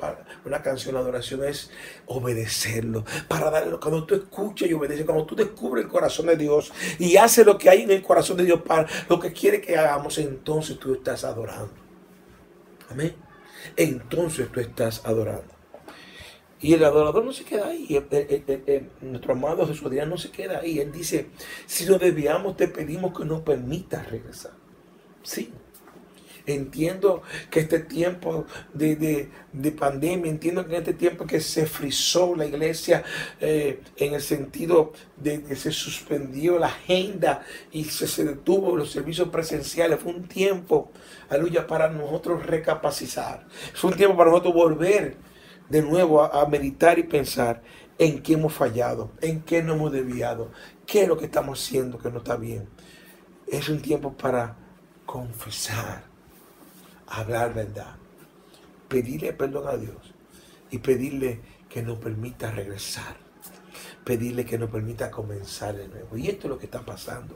una 0.46 0.62
canción, 0.62 0.96
la 0.96 1.02
adoración 1.02 1.44
es 1.44 1.72
obedecerlo. 2.06 3.06
Para 3.28 3.50
darle, 3.50 3.78
cuando 3.80 4.06
tú 4.06 4.16
escuchas 4.16 4.70
y 4.70 4.74
obedeces, 4.74 5.06
cuando 5.06 5.26
tú 5.26 5.36
descubres 5.36 5.86
el 5.86 5.92
corazón 5.92 6.28
de 6.28 6.36
Dios 6.36 6.72
y 7.00 7.16
haces 7.18 7.46
lo 7.46 7.58
que 7.58 7.70
hay 7.70 7.84
en 7.84 7.92
el 7.92 8.02
corazón 8.02 8.38
de 8.38 8.46
Dios 8.46 8.62
para 8.62 8.88
lo 9.08 9.20
que 9.20 9.32
quiere 9.32 9.62
que 9.62 9.78
hagamos, 9.78 10.18
entonces 10.18 10.80
tú 10.80 10.94
estás 10.94 11.24
adorando. 11.24 11.74
Amén. 12.90 13.16
entonces 13.78 14.52
tú 14.52 14.60
estás 14.60 15.02
adorando. 15.06 15.62
Y 16.60 16.74
el 16.74 16.84
adorador 16.84 17.26
no 17.26 17.34
se 17.34 17.44
queda 17.44 17.68
ahí. 17.68 17.88
Nuestro 19.02 19.34
amado 19.34 19.66
Jesús 19.66 19.92
no 19.92 20.18
se 20.18 20.30
queda 20.30 20.60
ahí. 20.60 20.80
Él 20.80 20.92
dice, 20.92 21.30
si 21.66 21.86
nos 21.86 22.00
desviamos, 22.00 22.56
te 22.56 22.68
pedimos 22.68 23.18
que 23.18 23.26
nos 23.26 23.42
permitas 23.42 24.10
regresar. 24.10 24.61
Sí. 25.24 25.54
Entiendo 26.48 27.22
que 27.52 27.60
este 27.62 27.80
tiempo 27.80 28.46
de, 28.74 28.96
de- 28.96 29.30
de 29.54 29.72
pandemia, 29.72 30.32
entiendo 30.32 30.66
que 30.66 30.74
en 30.74 30.80
este 30.80 30.94
tiempo 30.94 31.26
que 31.28 31.40
se 31.40 31.68
frizó 31.68 32.36
la 32.36 32.46
iglesia 32.48 33.04
eh, 33.40 33.80
en 33.98 34.16
el 34.16 34.22
sentido 34.22 34.92
de 35.18 35.44
que 35.44 35.56
se 35.56 35.72
suspendió 35.72 36.58
la 36.58 36.68
agenda 36.68 37.44
y 37.72 37.84
se, 37.86 38.08
se 38.08 38.24
detuvo 38.26 38.76
los 38.76 38.92
servicios 38.92 39.30
presenciales, 39.30 40.00
fue 40.00 40.14
un 40.14 40.28
tiempo, 40.28 40.92
aleluya, 41.30 41.68
para 41.68 41.90
nosotros 41.90 42.46
recapacitar. 42.46 43.46
Fue 43.76 43.92
un 43.92 43.98
tiempo 43.98 44.18
para 44.18 44.32
nosotros 44.32 44.56
volver 44.56 45.18
de 45.70 45.82
nuevo 45.84 46.24
a, 46.24 46.42
a 46.42 46.48
meditar 46.48 46.98
y 46.98 47.04
pensar 47.04 47.62
en 48.00 48.24
qué 48.24 48.34
hemos 48.34 48.54
fallado, 48.54 49.12
en 49.22 49.42
qué 49.42 49.62
no 49.62 49.74
hemos 49.76 49.92
desviado, 49.92 50.52
qué 50.88 51.04
es 51.04 51.08
lo 51.08 51.18
que 51.18 51.26
estamos 51.26 51.62
haciendo 51.64 52.00
que 52.00 52.10
no 52.10 52.18
está 52.18 52.36
bien. 52.36 52.68
Es 53.48 53.70
un 53.70 53.82
tiempo 53.82 54.14
para 54.18 54.58
confesar, 55.12 56.04
hablar 57.06 57.54
verdad, 57.54 57.98
pedirle 58.88 59.34
perdón 59.34 59.68
a 59.68 59.76
Dios 59.76 60.14
y 60.70 60.78
pedirle 60.78 61.42
que 61.68 61.84
nos 61.84 61.98
permita 62.00 62.50
regresar, 62.50 63.18
pedirle 64.06 64.46
que 64.46 64.58
nos 64.58 64.70
permita 64.70 65.12
comenzar 65.12 65.76
de 65.76 65.90
nuevo. 65.90 66.16
Y 66.16 66.30
esto 66.30 66.48
es 66.48 66.52
lo 66.52 66.58
que 66.58 66.68
está 66.68 66.80
pasando. 66.86 67.36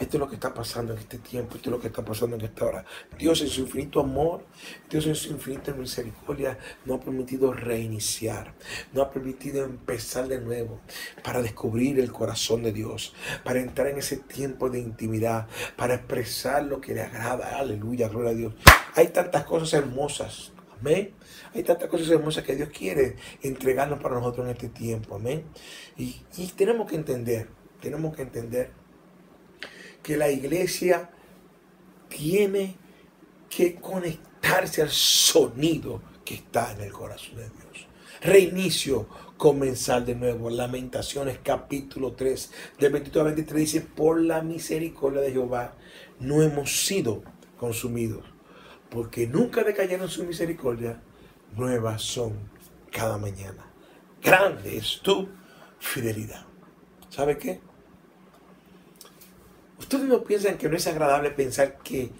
Esto 0.00 0.16
es 0.16 0.20
lo 0.20 0.28
que 0.28 0.36
está 0.36 0.54
pasando 0.54 0.94
en 0.94 0.98
este 0.98 1.18
tiempo, 1.18 1.56
esto 1.56 1.68
es 1.68 1.72
lo 1.72 1.78
que 1.78 1.88
está 1.88 2.02
pasando 2.02 2.34
en 2.34 2.42
esta 2.42 2.64
hora. 2.64 2.86
Dios 3.18 3.42
en 3.42 3.48
su 3.48 3.60
infinito 3.60 4.00
amor, 4.00 4.46
Dios 4.88 5.06
en 5.06 5.14
su 5.14 5.30
infinita 5.30 5.74
misericordia 5.74 6.58
nos 6.86 6.98
ha 6.98 7.04
permitido 7.04 7.52
reiniciar, 7.52 8.54
nos 8.94 9.06
ha 9.06 9.10
permitido 9.10 9.62
empezar 9.62 10.26
de 10.26 10.40
nuevo 10.40 10.80
para 11.22 11.42
descubrir 11.42 12.00
el 12.00 12.10
corazón 12.12 12.62
de 12.62 12.72
Dios, 12.72 13.14
para 13.44 13.60
entrar 13.60 13.88
en 13.88 13.98
ese 13.98 14.16
tiempo 14.16 14.70
de 14.70 14.78
intimidad, 14.78 15.48
para 15.76 15.96
expresar 15.96 16.64
lo 16.64 16.80
que 16.80 16.94
le 16.94 17.02
agrada. 17.02 17.58
Aleluya, 17.58 18.08
gloria 18.08 18.30
a 18.30 18.34
Dios. 18.34 18.54
Hay 18.94 19.08
tantas 19.08 19.44
cosas 19.44 19.74
hermosas. 19.74 20.52
Amén. 20.80 21.12
Hay 21.54 21.62
tantas 21.62 21.90
cosas 21.90 22.08
hermosas 22.08 22.42
que 22.42 22.56
Dios 22.56 22.70
quiere 22.70 23.16
entregarnos 23.42 24.00
para 24.00 24.14
nosotros 24.14 24.46
en 24.46 24.52
este 24.52 24.70
tiempo. 24.70 25.16
Amén. 25.16 25.44
Y, 25.98 26.22
y 26.38 26.46
tenemos 26.56 26.88
que 26.88 26.96
entender, 26.96 27.48
tenemos 27.82 28.16
que 28.16 28.22
entender 28.22 28.79
que 30.02 30.16
la 30.16 30.30
iglesia 30.30 31.10
tiene 32.08 32.76
que 33.48 33.76
conectarse 33.76 34.82
al 34.82 34.90
sonido 34.90 36.02
que 36.24 36.34
está 36.34 36.72
en 36.72 36.82
el 36.82 36.92
corazón 36.92 37.36
de 37.36 37.50
Dios. 37.50 37.88
Reinicio, 38.22 39.08
comenzar 39.36 40.04
de 40.04 40.14
nuevo. 40.14 40.50
Lamentaciones 40.50 41.38
capítulo 41.42 42.12
3, 42.12 42.52
del 42.78 42.92
22 42.92 43.20
al 43.20 43.34
23 43.34 43.60
dice, 43.60 43.80
por 43.80 44.20
la 44.20 44.42
misericordia 44.42 45.22
de 45.22 45.32
Jehová 45.32 45.74
no 46.18 46.42
hemos 46.42 46.86
sido 46.86 47.22
consumidos, 47.56 48.24
porque 48.90 49.26
nunca 49.26 49.64
decayeron 49.64 50.08
su 50.08 50.24
misericordia, 50.24 51.00
nuevas 51.56 52.02
son 52.02 52.50
cada 52.92 53.16
mañana. 53.16 53.66
Grande 54.22 54.76
es 54.76 55.00
tu 55.02 55.28
fidelidad. 55.78 56.44
¿Sabe 57.08 57.38
qué? 57.38 57.60
Ustedes 59.80 60.04
no 60.04 60.22
piensan 60.22 60.58
que 60.58 60.68
no 60.68 60.76
es 60.76 60.86
agradable 60.86 61.30
pensar 61.30 61.78
que 61.78 62.10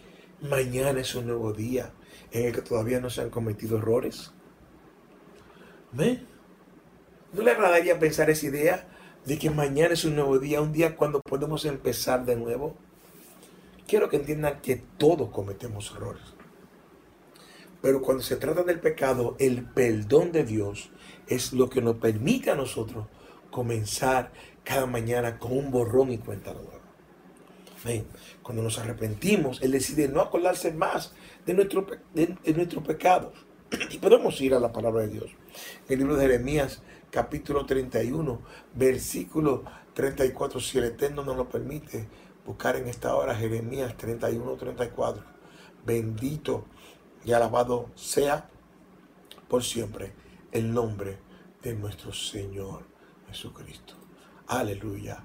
mañana 0.40 0.98
es 0.98 1.14
un 1.14 1.26
nuevo 1.26 1.52
día 1.52 1.92
en 2.32 2.46
el 2.46 2.54
que 2.54 2.62
todavía 2.62 3.00
no 3.00 3.10
se 3.10 3.20
han 3.20 3.28
cometido 3.28 3.76
errores. 3.76 4.32
¿Ve? 5.92 6.22
¿No 7.34 7.42
le 7.42 7.50
agradaría 7.50 7.98
pensar 7.98 8.30
esa 8.30 8.46
idea 8.46 8.88
de 9.26 9.38
que 9.38 9.50
mañana 9.50 9.92
es 9.92 10.06
un 10.06 10.16
nuevo 10.16 10.38
día, 10.38 10.62
un 10.62 10.72
día 10.72 10.96
cuando 10.96 11.20
podemos 11.20 11.66
empezar 11.66 12.24
de 12.24 12.34
nuevo? 12.34 12.76
Quiero 13.86 14.08
que 14.08 14.16
entiendan 14.16 14.62
que 14.62 14.76
todos 14.96 15.28
cometemos 15.28 15.92
errores. 15.94 16.22
Pero 17.82 18.00
cuando 18.00 18.22
se 18.22 18.36
trata 18.36 18.62
del 18.62 18.80
pecado, 18.80 19.36
el 19.38 19.66
perdón 19.66 20.32
de 20.32 20.44
Dios 20.44 20.90
es 21.26 21.52
lo 21.52 21.68
que 21.68 21.82
nos 21.82 21.96
permite 21.96 22.50
a 22.50 22.54
nosotros 22.54 23.06
comenzar 23.50 24.32
cada 24.64 24.86
mañana 24.86 25.38
con 25.38 25.52
un 25.52 25.70
borrón 25.70 26.10
y 26.10 26.16
cuenta 26.16 26.54
nueva. 26.54 26.79
Amén. 27.82 28.06
Cuando 28.42 28.62
nos 28.62 28.78
arrepentimos, 28.78 29.62
Él 29.62 29.72
decide 29.72 30.08
no 30.08 30.20
acordarse 30.20 30.72
más 30.72 31.12
de 31.46 31.54
nuestro, 31.54 31.86
de, 32.14 32.36
de 32.44 32.54
nuestros 32.54 32.84
pecados. 32.84 33.32
Y 33.90 33.98
podemos 33.98 34.40
ir 34.40 34.54
a 34.54 34.60
la 34.60 34.72
palabra 34.72 35.02
de 35.02 35.08
Dios. 35.08 35.30
En 35.88 35.94
el 35.94 35.98
libro 36.00 36.16
de 36.16 36.22
Jeremías, 36.22 36.82
capítulo 37.10 37.66
31, 37.66 38.40
versículo 38.74 39.64
34, 39.94 40.60
si 40.60 40.78
el 40.78 40.84
Eterno 40.84 41.24
nos 41.24 41.36
lo 41.36 41.48
permite, 41.48 42.06
buscar 42.44 42.76
en 42.76 42.88
esta 42.88 43.14
hora 43.14 43.34
Jeremías 43.34 43.96
31, 43.96 44.56
34. 44.56 45.22
Bendito 45.84 46.66
y 47.24 47.32
alabado 47.32 47.90
sea 47.94 48.48
por 49.48 49.62
siempre 49.64 50.12
el 50.52 50.72
nombre 50.72 51.18
de 51.62 51.74
nuestro 51.74 52.12
Señor 52.12 52.84
Jesucristo. 53.28 53.94
Aleluya. 54.46 55.24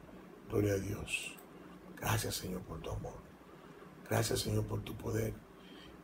Gloria 0.49 0.73
a 0.73 0.77
Dios. 0.77 1.35
Gracias 1.99 2.35
Señor 2.35 2.61
por 2.61 2.81
tu 2.81 2.91
amor. 2.91 3.15
Gracias 4.09 4.41
Señor 4.41 4.65
por 4.65 4.81
tu 4.81 4.95
poder. 4.95 5.33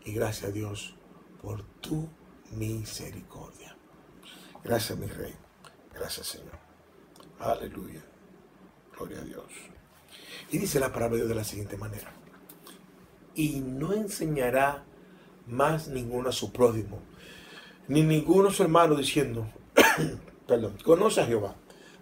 Y 0.03 0.13
gracias 0.13 0.50
a 0.50 0.53
Dios 0.53 0.95
por 1.41 1.63
tu 1.81 2.10
misericordia. 2.51 3.75
Gracias 4.63 4.98
mi 4.98 5.07
Rey. 5.07 5.36
Gracias 5.93 6.27
Señor. 6.27 6.57
Aleluya. 7.39 8.01
Gloria 8.95 9.19
a 9.19 9.24
Dios. 9.24 9.45
Y 10.51 10.57
dice 10.57 10.79
la 10.79 10.91
palabra 10.91 11.12
de 11.12 11.17
Dios 11.17 11.29
de 11.29 11.36
la 11.36 11.43
siguiente 11.43 11.77
manera. 11.77 12.13
Y 13.36 13.62
no 13.62 13.93
enseñará 13.93 14.83
más 15.48 15.88
ninguno 15.88 16.29
a 16.29 16.33
su 16.33 16.51
prójimo, 16.51 17.00
ni 17.88 18.03
ninguno 18.03 18.50
a 18.50 18.53
su 18.53 18.63
hermano 18.63 18.95
diciendo, 18.95 19.48
perdón, 20.48 20.77
conoce 20.83 21.21
a 21.21 21.25
Jehová, 21.25 21.55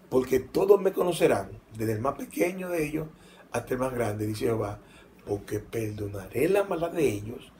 porque 0.10 0.39
todos 0.39 0.81
me 0.81 0.91
conocerán, 0.91 1.51
desde 1.77 1.93
el 1.93 2.00
más 2.00 2.15
pequeño 2.15 2.69
de 2.69 2.88
ellos 2.88 3.08
hasta 3.51 3.74
el 3.74 3.79
más 3.79 3.94
grande, 3.94 4.27
dice 4.27 4.46
Jehová, 4.46 4.79
porque 5.25 5.60
perdonaré 5.60 6.50
la 6.50 6.63
maldad 6.63 6.91
de 6.91 7.08
ellos 7.08 7.51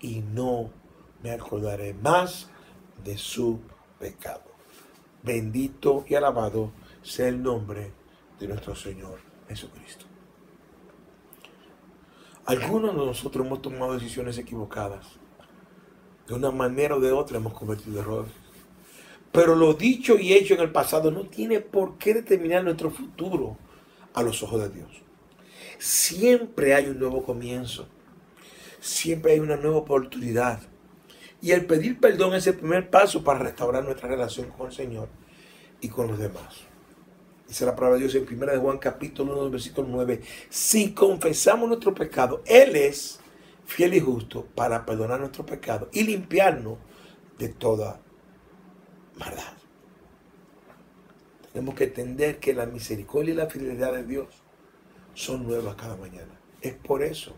y 0.00 0.20
no 0.20 0.70
me 1.22 1.30
acordaré 1.30 1.94
más 1.94 2.50
de 3.04 3.16
su 3.16 3.60
pecado. 3.98 4.42
Bendito 5.22 6.04
y 6.08 6.14
alabado 6.14 6.72
sea 7.02 7.28
el 7.28 7.42
nombre 7.42 7.92
de 8.38 8.48
nuestro 8.48 8.74
Señor 8.74 9.20
Jesucristo. 9.48 10.06
Algunos 12.44 12.94
de 12.94 13.06
nosotros 13.06 13.46
hemos 13.46 13.62
tomado 13.62 13.94
decisiones 13.94 14.36
equivocadas. 14.36 15.06
De 16.26 16.34
una 16.34 16.50
manera 16.50 16.96
o 16.96 17.00
de 17.00 17.12
otra 17.12 17.38
hemos 17.38 17.54
cometido 17.54 18.00
errores. 18.00 18.32
Pero 19.30 19.54
lo 19.54 19.74
dicho 19.74 20.18
y 20.18 20.32
hecho 20.32 20.54
en 20.54 20.60
el 20.60 20.72
pasado 20.72 21.10
no 21.10 21.24
tiene 21.26 21.60
por 21.60 21.98
qué 21.98 22.14
determinar 22.14 22.64
nuestro 22.64 22.90
futuro 22.90 23.56
a 24.12 24.22
los 24.22 24.42
ojos 24.42 24.60
de 24.60 24.68
Dios. 24.70 25.02
Siempre 25.78 26.74
hay 26.74 26.86
un 26.86 26.98
nuevo 26.98 27.24
comienzo. 27.24 27.88
Siempre 28.80 29.32
hay 29.32 29.40
una 29.40 29.56
nueva 29.56 29.78
oportunidad. 29.78 30.60
Y 31.40 31.52
el 31.52 31.66
pedir 31.66 31.98
perdón 31.98 32.34
es 32.34 32.46
el 32.46 32.54
primer 32.54 32.90
paso 32.90 33.24
para 33.24 33.40
restaurar 33.40 33.84
nuestra 33.84 34.08
relación 34.08 34.50
con 34.50 34.68
el 34.68 34.72
Señor 34.72 35.08
y 35.80 35.88
con 35.88 36.06
los 36.08 36.18
demás. 36.18 36.64
Dice 37.48 37.66
la 37.66 37.74
palabra 37.74 37.98
de 37.98 38.06
Dios 38.06 38.14
en 38.14 38.26
1 38.34 38.52
de 38.52 38.58
Juan 38.58 38.78
capítulo 38.78 39.38
1, 39.40 39.50
versículo 39.50 39.88
9. 39.90 40.22
Si 40.48 40.94
confesamos 40.94 41.68
nuestro 41.68 41.94
pecado, 41.94 42.42
Él 42.46 42.76
es 42.76 43.20
fiel 43.66 43.94
y 43.94 44.00
justo 44.00 44.46
para 44.54 44.86
perdonar 44.86 45.20
nuestro 45.20 45.44
pecado 45.44 45.88
y 45.92 46.04
limpiarnos 46.04 46.78
de 47.38 47.48
toda 47.48 48.00
maldad. 49.18 49.52
Tenemos 51.52 51.74
que 51.74 51.84
entender 51.84 52.38
que 52.38 52.54
la 52.54 52.66
misericordia 52.66 53.34
y 53.34 53.36
la 53.36 53.50
fidelidad 53.50 53.92
de 53.92 54.04
Dios 54.04 54.41
son 55.14 55.44
nuevas 55.44 55.74
cada 55.76 55.96
mañana. 55.96 56.38
Es 56.60 56.74
por 56.74 57.02
eso 57.02 57.34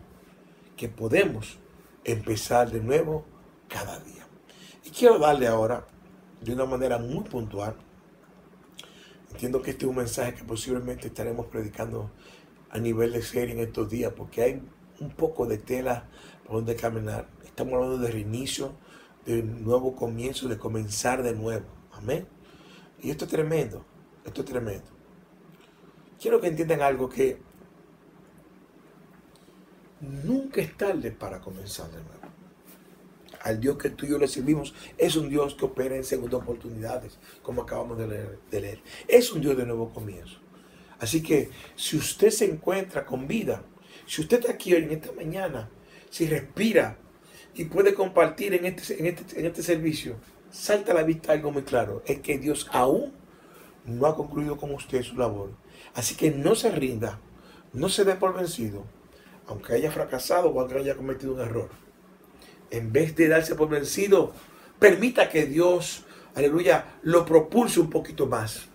que 0.77 0.89
podemos 0.89 1.57
empezar 2.03 2.71
de 2.71 2.81
nuevo 2.81 3.25
cada 3.67 3.99
día. 3.99 4.27
Y 4.83 4.89
quiero 4.89 5.17
darle 5.17 5.47
ahora, 5.47 5.87
de 6.41 6.53
una 6.53 6.65
manera 6.65 6.97
muy 6.97 7.23
puntual, 7.23 7.75
entiendo 9.31 9.61
que 9.61 9.71
este 9.71 9.85
es 9.85 9.89
un 9.89 9.97
mensaje 9.97 10.35
que 10.35 10.43
posiblemente 10.43 11.07
estaremos 11.07 11.47
predicando 11.47 12.11
a 12.69 12.77
nivel 12.77 13.13
de 13.13 13.21
serie 13.21 13.53
en 13.53 13.61
estos 13.61 13.89
días, 13.89 14.13
porque 14.15 14.41
hay 14.41 14.61
un 14.99 15.09
poco 15.09 15.45
de 15.45 15.57
tela 15.57 16.07
por 16.45 16.57
donde 16.57 16.75
caminar. 16.75 17.27
Estamos 17.43 17.73
hablando 17.73 17.97
de 17.97 18.11
reinicio, 18.11 18.73
de 19.25 19.41
nuevo 19.41 19.95
comienzo, 19.95 20.47
de 20.47 20.57
comenzar 20.57 21.23
de 21.23 21.33
nuevo. 21.33 21.65
Amén. 21.93 22.27
Y 23.01 23.09
esto 23.09 23.25
es 23.25 23.31
tremendo, 23.31 23.85
esto 24.23 24.41
es 24.41 24.47
tremendo. 24.47 24.85
Quiero 26.19 26.39
que 26.39 26.47
entiendan 26.47 26.81
algo 26.81 27.09
que 27.09 27.39
nunca 30.01 30.61
es 30.61 30.75
tarde 30.77 31.11
para 31.11 31.39
comenzar 31.39 31.87
de 31.87 31.97
nuevo. 31.97 32.25
al 33.41 33.59
Dios 33.59 33.77
que 33.77 33.91
tú 33.91 34.07
y 34.07 34.09
yo 34.09 34.17
le 34.17 34.27
servimos, 34.27 34.73
es 34.97 35.15
un 35.15 35.29
Dios 35.29 35.53
que 35.53 35.65
opera 35.65 35.95
en 35.95 36.03
segundas 36.03 36.41
oportunidades, 36.41 37.19
como 37.43 37.61
acabamos 37.61 37.97
de 37.99 38.07
leer. 38.59 38.81
Es 39.07 39.31
un 39.31 39.41
Dios 39.41 39.55
de 39.55 39.67
nuevo 39.67 39.93
comienzo. 39.93 40.39
Así 40.99 41.21
que 41.21 41.51
si 41.75 41.97
usted 41.97 42.31
se 42.31 42.45
encuentra 42.45 43.05
con 43.05 43.27
vida, 43.27 43.63
si 44.07 44.21
usted 44.21 44.39
está 44.39 44.53
aquí 44.53 44.73
hoy 44.73 44.83
en 44.83 44.91
esta 44.91 45.11
mañana, 45.11 45.69
si 46.09 46.27
respira 46.27 46.97
y 47.53 47.65
puede 47.65 47.93
compartir 47.93 48.53
en 48.53 48.65
este, 48.65 48.99
en 48.99 49.05
este, 49.07 49.39
en 49.39 49.45
este 49.45 49.63
servicio, 49.63 50.15
salta 50.49 50.91
a 50.91 50.95
la 50.95 51.03
vista 51.03 51.33
algo 51.33 51.51
muy 51.51 51.63
claro, 51.63 52.01
es 52.05 52.19
que 52.21 52.37
Dios 52.37 52.67
aún 52.71 53.13
no 53.85 54.07
ha 54.07 54.15
concluido 54.15 54.57
con 54.57 54.73
usted 54.73 55.03
su 55.03 55.15
labor. 55.15 55.51
Así 55.93 56.15
que 56.15 56.31
no 56.31 56.55
se 56.55 56.71
rinda, 56.71 57.19
no 57.73 57.89
se 57.89 58.05
dé 58.05 58.15
por 58.15 58.35
vencido, 58.35 58.85
aunque 59.47 59.73
haya 59.73 59.91
fracasado 59.91 60.49
o 60.49 60.59
aunque 60.59 60.77
haya 60.77 60.95
cometido 60.95 61.33
un 61.33 61.41
error. 61.41 61.69
En 62.71 62.91
vez 62.91 63.15
de 63.15 63.27
darse 63.27 63.55
por 63.55 63.69
vencido, 63.69 64.33
permita 64.79 65.29
que 65.29 65.45
Dios, 65.45 66.05
aleluya, 66.33 66.97
lo 67.03 67.25
propulse 67.25 67.79
un 67.79 67.89
poquito 67.89 68.27
más. 68.27 68.67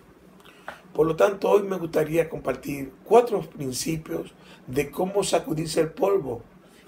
Por 0.93 1.07
lo 1.07 1.15
tanto, 1.15 1.49
hoy 1.49 1.63
me 1.63 1.77
gustaría 1.77 2.29
compartir 2.29 2.91
cuatro 3.03 3.41
principios 3.41 4.33
de 4.67 4.91
cómo 4.91 5.23
sacudirse 5.23 5.81
el 5.81 5.89
polvo 5.89 6.43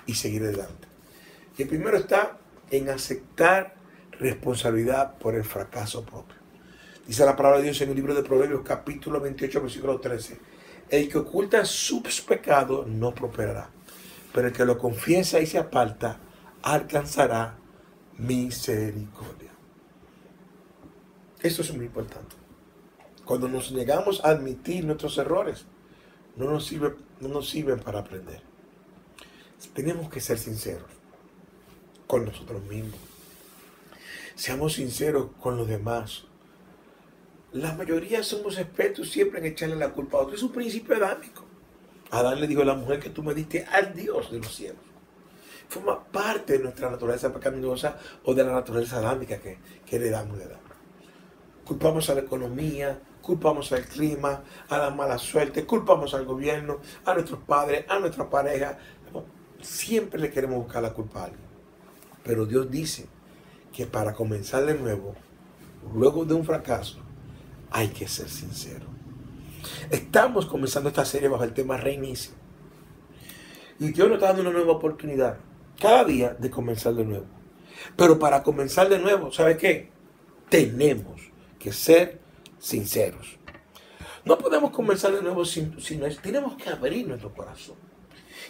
y 0.06 0.16
seguir 0.16 0.44
adelante. 0.44 0.88
El 1.58 1.68
primero 1.68 1.98
está 1.98 2.38
en 2.72 2.90
aceptar 2.90 3.76
responsabilidad 4.20 5.18
por 5.18 5.36
el 5.36 5.44
fracaso 5.44 6.04
propio. 6.04 6.36
Dice 7.08 7.26
la 7.26 7.36
palabra 7.36 7.60
de 7.60 7.66
Dios 7.66 7.82
en 7.82 7.90
el 7.90 7.96
libro 7.96 8.16
de 8.16 8.24
Proverbios 8.24 8.62
capítulo 8.64 9.20
28 9.20 9.62
versículo 9.62 10.00
13. 10.00 10.38
El 10.94 11.10
que 11.10 11.18
oculta 11.18 11.66
sus 11.66 12.22
pecados 12.22 12.86
no 12.86 13.16
prosperará, 13.16 13.68
pero 14.32 14.50
el 14.50 14.54
que 14.54 14.64
lo 14.64 14.78
confiesa 14.78 15.40
y 15.40 15.48
se 15.48 15.58
aparta 15.58 16.20
alcanzará 16.62 17.58
misericordia. 18.20 19.50
Eso 21.42 21.64
es 21.64 21.76
muy 21.76 21.88
importante. 21.88 22.36
Cuando 23.26 23.48
nos 23.48 23.72
negamos 23.72 24.24
a 24.24 24.30
admitir 24.30 24.86
nuestros 24.86 25.18
errores, 25.18 25.66
no 26.36 26.46
nos, 26.46 26.68
sirve, 26.68 26.94
no 27.22 27.28
nos 27.30 27.50
sirven 27.50 27.80
para 27.80 28.02
aprender. 28.02 28.44
Tenemos 29.74 30.12
que 30.12 30.22
ser 30.22 30.38
sinceros 30.38 30.92
con 32.06 32.24
nosotros 32.24 32.62
mismos. 32.66 33.00
Seamos 34.36 34.74
sinceros 34.74 35.32
con 35.42 35.58
los 35.58 35.68
demás. 35.68 36.26
La 37.54 37.72
mayoría 37.74 38.24
somos 38.24 38.58
expertos 38.58 39.12
siempre 39.12 39.40
en 39.40 39.46
echarle 39.46 39.76
la 39.76 39.94
culpa 39.94 40.18
a 40.18 40.22
otro. 40.22 40.36
Es 40.36 40.42
un 40.42 40.52
principio 40.52 40.96
adámico. 40.96 41.44
Adán 42.10 42.42
le 42.42 42.48
dijo 42.48 42.64
a 42.64 42.66
la 42.66 42.74
mujer 42.74 43.00
que 43.00 43.12
tú 43.12 43.22
me 43.22 43.36
diste 43.36 43.64
al 43.72 43.94
Dios 43.94 44.32
de 44.32 44.40
los 44.40 44.56
cielos. 44.56 44.82
Forma 45.70 46.04
parte 46.04 46.54
de 46.54 46.64
nuestra 46.64 46.90
naturaleza 46.90 47.32
pecaminosa 47.32 48.00
o 48.24 48.34
de 48.34 48.44
la 48.44 48.54
naturaleza 48.54 48.98
adámica 48.98 49.40
que, 49.40 49.60
que 49.86 49.96
heredamos 49.98 50.40
de 50.40 50.46
Adán. 50.46 50.60
Culpamos 51.64 52.10
a 52.10 52.16
la 52.16 52.22
economía, 52.22 53.00
culpamos 53.22 53.72
al 53.72 53.86
clima, 53.86 54.44
a 54.68 54.78
la 54.80 54.90
mala 54.90 55.20
suerte, 55.20 55.64
culpamos 55.66 56.16
al 56.16 56.26
gobierno, 56.26 56.80
a 57.06 57.14
nuestros 57.14 57.40
padres, 57.42 57.86
a 57.88 58.00
nuestra 58.00 58.32
pareja. 58.32 58.80
Siempre 59.62 60.20
le 60.20 60.32
queremos 60.32 60.58
buscar 60.58 60.82
la 60.82 60.94
culpa 60.94 61.22
a 61.22 61.26
alguien. 61.26 61.46
Pero 62.24 62.48
Dios 62.48 62.72
dice 62.72 63.08
que 63.72 63.86
para 63.86 64.14
comenzar 64.14 64.66
de 64.66 64.74
nuevo, 64.74 65.14
luego 65.94 66.26
de 66.26 66.34
un 66.34 66.46
fracaso, 66.46 67.03
hay 67.74 67.90
que 67.90 68.08
ser 68.08 68.30
sincero. 68.30 68.86
Estamos 69.90 70.46
comenzando 70.46 70.90
esta 70.90 71.04
serie 71.04 71.28
bajo 71.28 71.44
el 71.44 71.54
tema 71.54 71.76
reinicio. 71.76 72.34
Y 73.80 73.92
Dios 73.92 74.08
nos 74.08 74.18
está 74.18 74.28
dando 74.28 74.44
una 74.44 74.52
nueva 74.52 74.74
oportunidad 74.74 75.38
cada 75.80 76.06
día 76.06 76.36
de 76.40 76.50
comenzar 76.50 76.94
de 76.94 77.04
nuevo. 77.04 77.26
Pero 77.98 78.20
para 78.20 78.44
comenzar 78.44 78.88
de 78.88 79.00
nuevo, 79.00 79.32
¿sabe 79.32 79.58
qué? 79.58 79.90
Tenemos 80.50 81.20
que 81.60 81.74
ser 81.74 82.22
sinceros. 82.60 83.38
No 84.24 84.38
podemos 84.38 84.72
comenzar 84.72 85.12
de 85.12 85.22
nuevo 85.22 85.44
sin, 85.44 85.82
sin 85.82 86.02
tenemos 86.22 86.56
que 86.56 86.70
abrir 86.70 87.08
nuestro 87.08 87.34
corazón. 87.34 87.76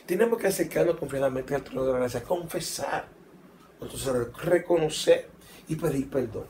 Tenemos 0.06 0.38
que 0.38 0.48
acercarnos 0.48 0.98
confiadamente 0.98 1.56
al 1.56 1.64
trono 1.64 1.86
de 1.86 1.94
la 1.94 2.00
gracia, 2.00 2.22
confesar 2.24 3.08
errores, 3.82 4.38
reconocer 4.44 5.30
y 5.68 5.76
pedir 5.76 6.10
perdón. 6.10 6.46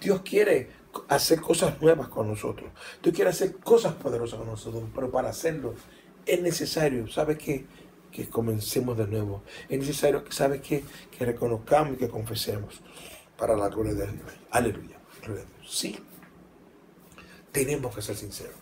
Dios 0.00 0.22
quiere 0.22 0.81
hacer 1.08 1.40
cosas 1.40 1.80
nuevas 1.80 2.08
con 2.08 2.28
nosotros. 2.28 2.70
Dios 3.02 3.14
quiere 3.14 3.30
hacer 3.30 3.56
cosas 3.56 3.94
poderosas 3.94 4.38
con 4.38 4.48
nosotros, 4.48 4.84
pero 4.94 5.10
para 5.10 5.30
hacerlo 5.30 5.74
es 6.26 6.40
necesario, 6.40 7.08
¿sabe 7.08 7.36
qué? 7.36 7.66
Que 8.10 8.28
comencemos 8.28 8.96
de 8.98 9.06
nuevo. 9.06 9.42
Es 9.68 9.78
necesario, 9.78 10.24
¿sabe 10.30 10.60
qué? 10.60 10.84
Que 11.16 11.24
reconozcamos 11.24 11.94
y 11.94 11.96
que 11.96 12.08
confesemos 12.08 12.80
para 13.36 13.56
la 13.56 13.68
gloria 13.68 13.94
de 13.94 14.06
Dios. 14.06 14.32
Aleluya. 14.50 14.98
Sí, 15.66 15.98
tenemos 17.52 17.94
que 17.94 18.02
ser 18.02 18.16
sinceros. 18.16 18.56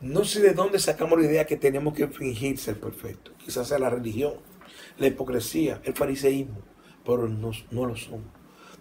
No 0.00 0.24
sé 0.24 0.40
de 0.40 0.52
dónde 0.52 0.78
sacamos 0.78 1.18
la 1.18 1.26
idea 1.26 1.46
que 1.46 1.56
tenemos 1.56 1.94
que 1.94 2.06
fingir 2.08 2.58
ser 2.58 2.78
perfectos. 2.78 3.34
Quizás 3.38 3.68
sea 3.68 3.78
la 3.78 3.90
religión, 3.90 4.34
la 4.98 5.06
hipocresía, 5.06 5.80
el 5.84 5.94
fariseísmo, 5.94 6.60
pero 7.04 7.28
no, 7.28 7.50
no 7.70 7.86
lo 7.86 7.96
somos. 7.96 8.35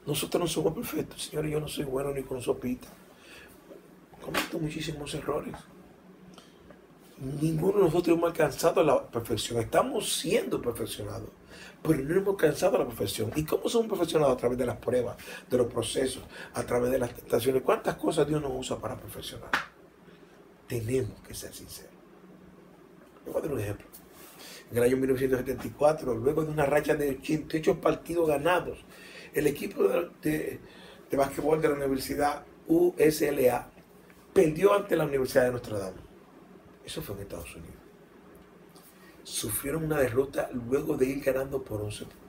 Nosotros 0.05 0.41
no 0.41 0.47
somos 0.47 0.73
perfectos, 0.73 1.23
señores. 1.23 1.51
Yo 1.51 1.59
no 1.59 1.67
soy 1.67 1.85
bueno 1.85 2.11
ni 2.11 2.23
con 2.23 2.41
sopita. 2.41 2.87
Cometo 4.21 4.59
muchísimos 4.59 5.13
errores. 5.15 5.53
Ninguno 7.17 7.77
de 7.77 7.85
nosotros 7.85 8.17
hemos 8.17 8.29
alcanzado 8.29 8.83
la 8.83 9.07
perfección. 9.07 9.59
Estamos 9.61 10.13
siendo 10.13 10.61
perfeccionados, 10.61 11.29
pero 11.81 12.03
no 12.03 12.15
hemos 12.15 12.29
alcanzado 12.29 12.77
la 12.77 12.85
perfección. 12.85 13.31
¿Y 13.35 13.45
cómo 13.45 13.69
somos 13.69 13.87
perfeccionados? 13.87 14.35
A 14.35 14.37
través 14.37 14.57
de 14.57 14.65
las 14.65 14.77
pruebas, 14.77 15.15
de 15.49 15.57
los 15.57 15.67
procesos, 15.67 16.23
a 16.53 16.63
través 16.63 16.91
de 16.91 16.99
las 16.99 17.13
tentaciones. 17.13 17.63
¿Cuántas 17.63 17.95
cosas 17.95 18.27
Dios 18.27 18.41
nos 18.41 18.51
usa 18.53 18.77
para 18.77 18.97
perfeccionar? 18.97 19.49
Tenemos 20.67 21.19
que 21.21 21.33
ser 21.33 21.53
sinceros. 21.53 21.93
Le 23.25 23.31
voy 23.31 23.39
a 23.39 23.43
dar 23.43 23.53
un 23.53 23.59
ejemplo. 23.59 23.87
En 24.71 24.77
el 24.77 24.83
año 24.83 24.97
1974, 24.97 26.15
luego 26.15 26.43
de 26.43 26.51
una 26.51 26.65
racha 26.65 26.95
de 26.95 27.11
88 27.11 27.79
partidos 27.79 28.27
ganados, 28.27 28.79
el 29.35 29.47
equipo 29.47 29.83
de, 29.83 30.09
de, 30.21 30.59
de 31.11 31.17
básquetbol 31.17 31.61
de 31.61 31.67
la 31.69 31.75
Universidad 31.75 32.43
USLA 32.67 33.69
perdió 34.33 34.73
ante 34.73 34.95
la 34.95 35.05
Universidad 35.05 35.45
de 35.45 35.51
Notre 35.51 35.77
Dame. 35.77 36.01
Eso 36.85 37.01
fue 37.01 37.15
en 37.15 37.21
Estados 37.21 37.55
Unidos. 37.55 37.75
Sufrieron 39.23 39.83
una 39.83 39.99
derrota 39.99 40.49
luego 40.69 40.95
de 40.95 41.07
ir 41.07 41.23
ganando 41.23 41.63
por 41.63 41.81
11 41.81 42.05
puntos. 42.05 42.19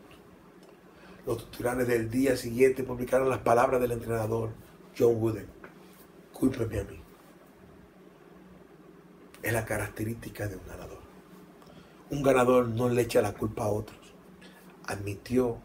Los 1.27 1.51
titulares 1.51 1.87
del 1.87 2.11
día 2.11 2.37
siguiente 2.37 2.83
publicaron 2.83 3.29
las 3.29 3.41
palabras 3.41 3.81
del 3.81 3.93
entrenador 3.93 4.51
John 4.99 5.17
Wooden. 5.17 5.47
Cúlpeme 6.33 6.81
a 6.81 6.85
mí. 6.85 7.01
Es 9.43 9.53
la 9.53 9.65
característica 9.65 10.49
de 10.49 10.57
un 10.57 10.67
ganador. 10.67 11.01
Un 12.11 12.23
ganador 12.23 12.69
no 12.69 12.89
le 12.89 13.03
echa 13.03 13.23
la 13.23 13.33
culpa 13.33 13.65
a 13.65 13.69
otros. 13.69 14.15
Admitió 14.87 15.59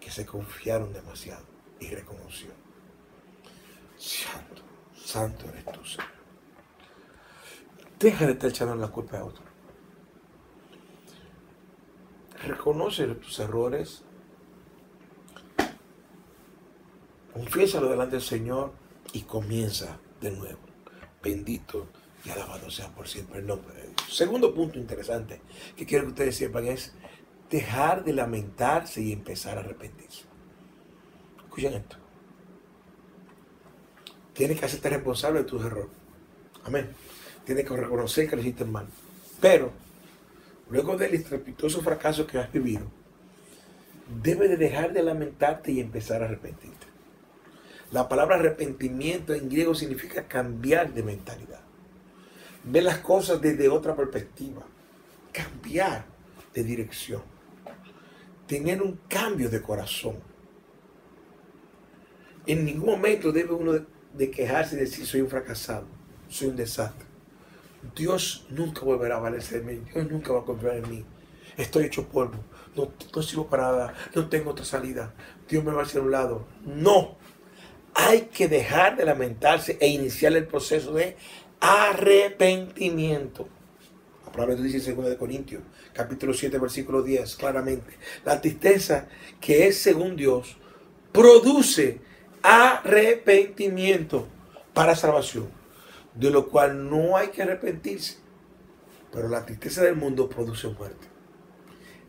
que 0.00 0.10
se 0.10 0.26
confiaron 0.26 0.92
demasiado 0.92 1.44
y 1.80 1.88
reconoció. 1.88 2.50
Santo, 3.96 4.62
santo 4.94 5.48
eres 5.48 5.64
tú, 5.64 5.84
Señor. 5.84 6.18
Deja 7.98 8.26
de 8.26 8.32
estar 8.32 8.50
echando 8.50 8.76
la 8.76 8.88
culpa 8.88 9.18
a 9.18 9.24
otro. 9.24 9.42
Reconoce 12.44 13.06
tus 13.06 13.38
errores. 13.40 14.02
Confiésalo 17.32 17.88
delante 17.88 18.16
del 18.16 18.24
Señor 18.24 18.72
y 19.12 19.22
comienza 19.22 19.98
de 20.20 20.30
nuevo. 20.30 20.60
Bendito 21.22 21.88
y 22.24 22.30
alabado 22.30 22.70
sea 22.70 22.88
por 22.94 23.08
siempre 23.08 23.40
el 23.40 23.46
nombre 23.46 23.74
de 23.74 23.82
Dios. 23.88 24.16
Segundo 24.16 24.54
punto 24.54 24.78
interesante 24.78 25.40
que 25.76 25.86
quiero 25.86 26.04
que 26.04 26.10
ustedes 26.10 26.36
sepan 26.36 26.66
es 26.66 26.92
dejar 27.50 28.04
de 28.04 28.12
lamentarse 28.12 29.00
y 29.00 29.12
empezar 29.12 29.56
a 29.56 29.60
arrepentirse. 29.60 30.24
Escuchen 31.44 31.74
esto. 31.74 31.96
Tienes 34.34 34.60
que 34.60 34.66
hacerte 34.66 34.90
responsable 34.90 35.40
de 35.40 35.44
tus 35.46 35.64
errores. 35.64 35.90
Amén. 36.64 36.88
Tienes 37.44 37.64
que 37.64 37.76
reconocer 37.76 38.28
que 38.28 38.36
lo 38.36 38.42
hiciste 38.42 38.64
mal. 38.64 38.86
Pero, 39.40 39.72
luego 40.70 40.96
del 40.96 41.14
estrepitoso 41.14 41.80
fracaso 41.80 42.26
que 42.26 42.38
has 42.38 42.52
vivido, 42.52 42.86
debes 44.22 44.50
de 44.50 44.56
dejar 44.56 44.92
de 44.92 45.02
lamentarte 45.02 45.72
y 45.72 45.80
empezar 45.80 46.22
a 46.22 46.26
arrepentirte. 46.26 46.86
La 47.90 48.08
palabra 48.08 48.36
arrepentimiento 48.36 49.32
en 49.32 49.48
griego 49.48 49.74
significa 49.74 50.28
cambiar 50.28 50.92
de 50.92 51.02
mentalidad. 51.02 51.60
Ver 52.64 52.82
las 52.82 52.98
cosas 52.98 53.40
desde 53.40 53.68
otra 53.68 53.96
perspectiva. 53.96 54.62
Cambiar 55.32 56.04
de 56.52 56.64
dirección. 56.64 57.37
Tener 58.48 58.82
un 58.82 58.98
cambio 59.08 59.50
de 59.50 59.62
corazón. 59.62 60.16
En 62.46 62.64
ningún 62.64 62.88
momento 62.88 63.30
debe 63.30 63.52
uno 63.52 63.74
de, 64.14 64.30
quejarse 64.30 64.74
y 64.74 64.78
decir 64.78 65.06
soy 65.06 65.20
un 65.20 65.28
fracasado, 65.28 65.86
soy 66.28 66.48
un 66.48 66.56
desastre. 66.56 67.06
Dios 67.94 68.46
nunca 68.48 68.80
volverá 68.80 69.16
a 69.16 69.20
valerse 69.20 69.60
de 69.60 69.64
mí, 69.64 69.82
Dios 69.92 70.10
nunca 70.10 70.32
va 70.32 70.40
a 70.40 70.44
confiar 70.44 70.76
en 70.76 70.90
mí. 70.90 71.04
Estoy 71.58 71.84
hecho 71.84 72.08
polvo. 72.08 72.42
no, 72.74 72.90
no 73.14 73.22
sirvo 73.22 73.48
para 73.48 73.64
nada, 73.64 73.94
no 74.14 74.28
tengo 74.28 74.52
otra 74.52 74.64
salida, 74.64 75.12
Dios 75.46 75.62
me 75.62 75.72
va 75.72 75.82
hacia 75.82 76.00
un 76.00 76.10
lado. 76.10 76.46
No, 76.64 77.18
hay 77.94 78.22
que 78.32 78.48
dejar 78.48 78.96
de 78.96 79.04
lamentarse 79.04 79.76
e 79.78 79.88
iniciar 79.88 80.34
el 80.34 80.46
proceso 80.46 80.94
de 80.94 81.16
arrepentimiento. 81.60 83.48
La 84.28 84.32
palabra 84.32 84.56
de 84.56 84.62
dice 84.62 84.90
en 84.90 84.96
2 84.96 85.08
de 85.08 85.16
Corintios, 85.16 85.62
capítulo 85.94 86.34
7, 86.34 86.58
versículo 86.58 87.02
10, 87.02 87.36
claramente. 87.36 87.96
La 88.26 88.42
tristeza 88.42 89.08
que 89.40 89.66
es 89.66 89.78
según 89.78 90.16
Dios 90.16 90.58
produce 91.12 92.02
arrepentimiento 92.42 94.28
para 94.74 94.94
salvación, 94.94 95.48
de 96.14 96.30
lo 96.30 96.50
cual 96.50 96.90
no 96.90 97.16
hay 97.16 97.28
que 97.28 97.40
arrepentirse. 97.40 98.18
Pero 99.10 99.30
la 99.30 99.46
tristeza 99.46 99.82
del 99.82 99.96
mundo 99.96 100.28
produce 100.28 100.68
muerte. 100.68 101.06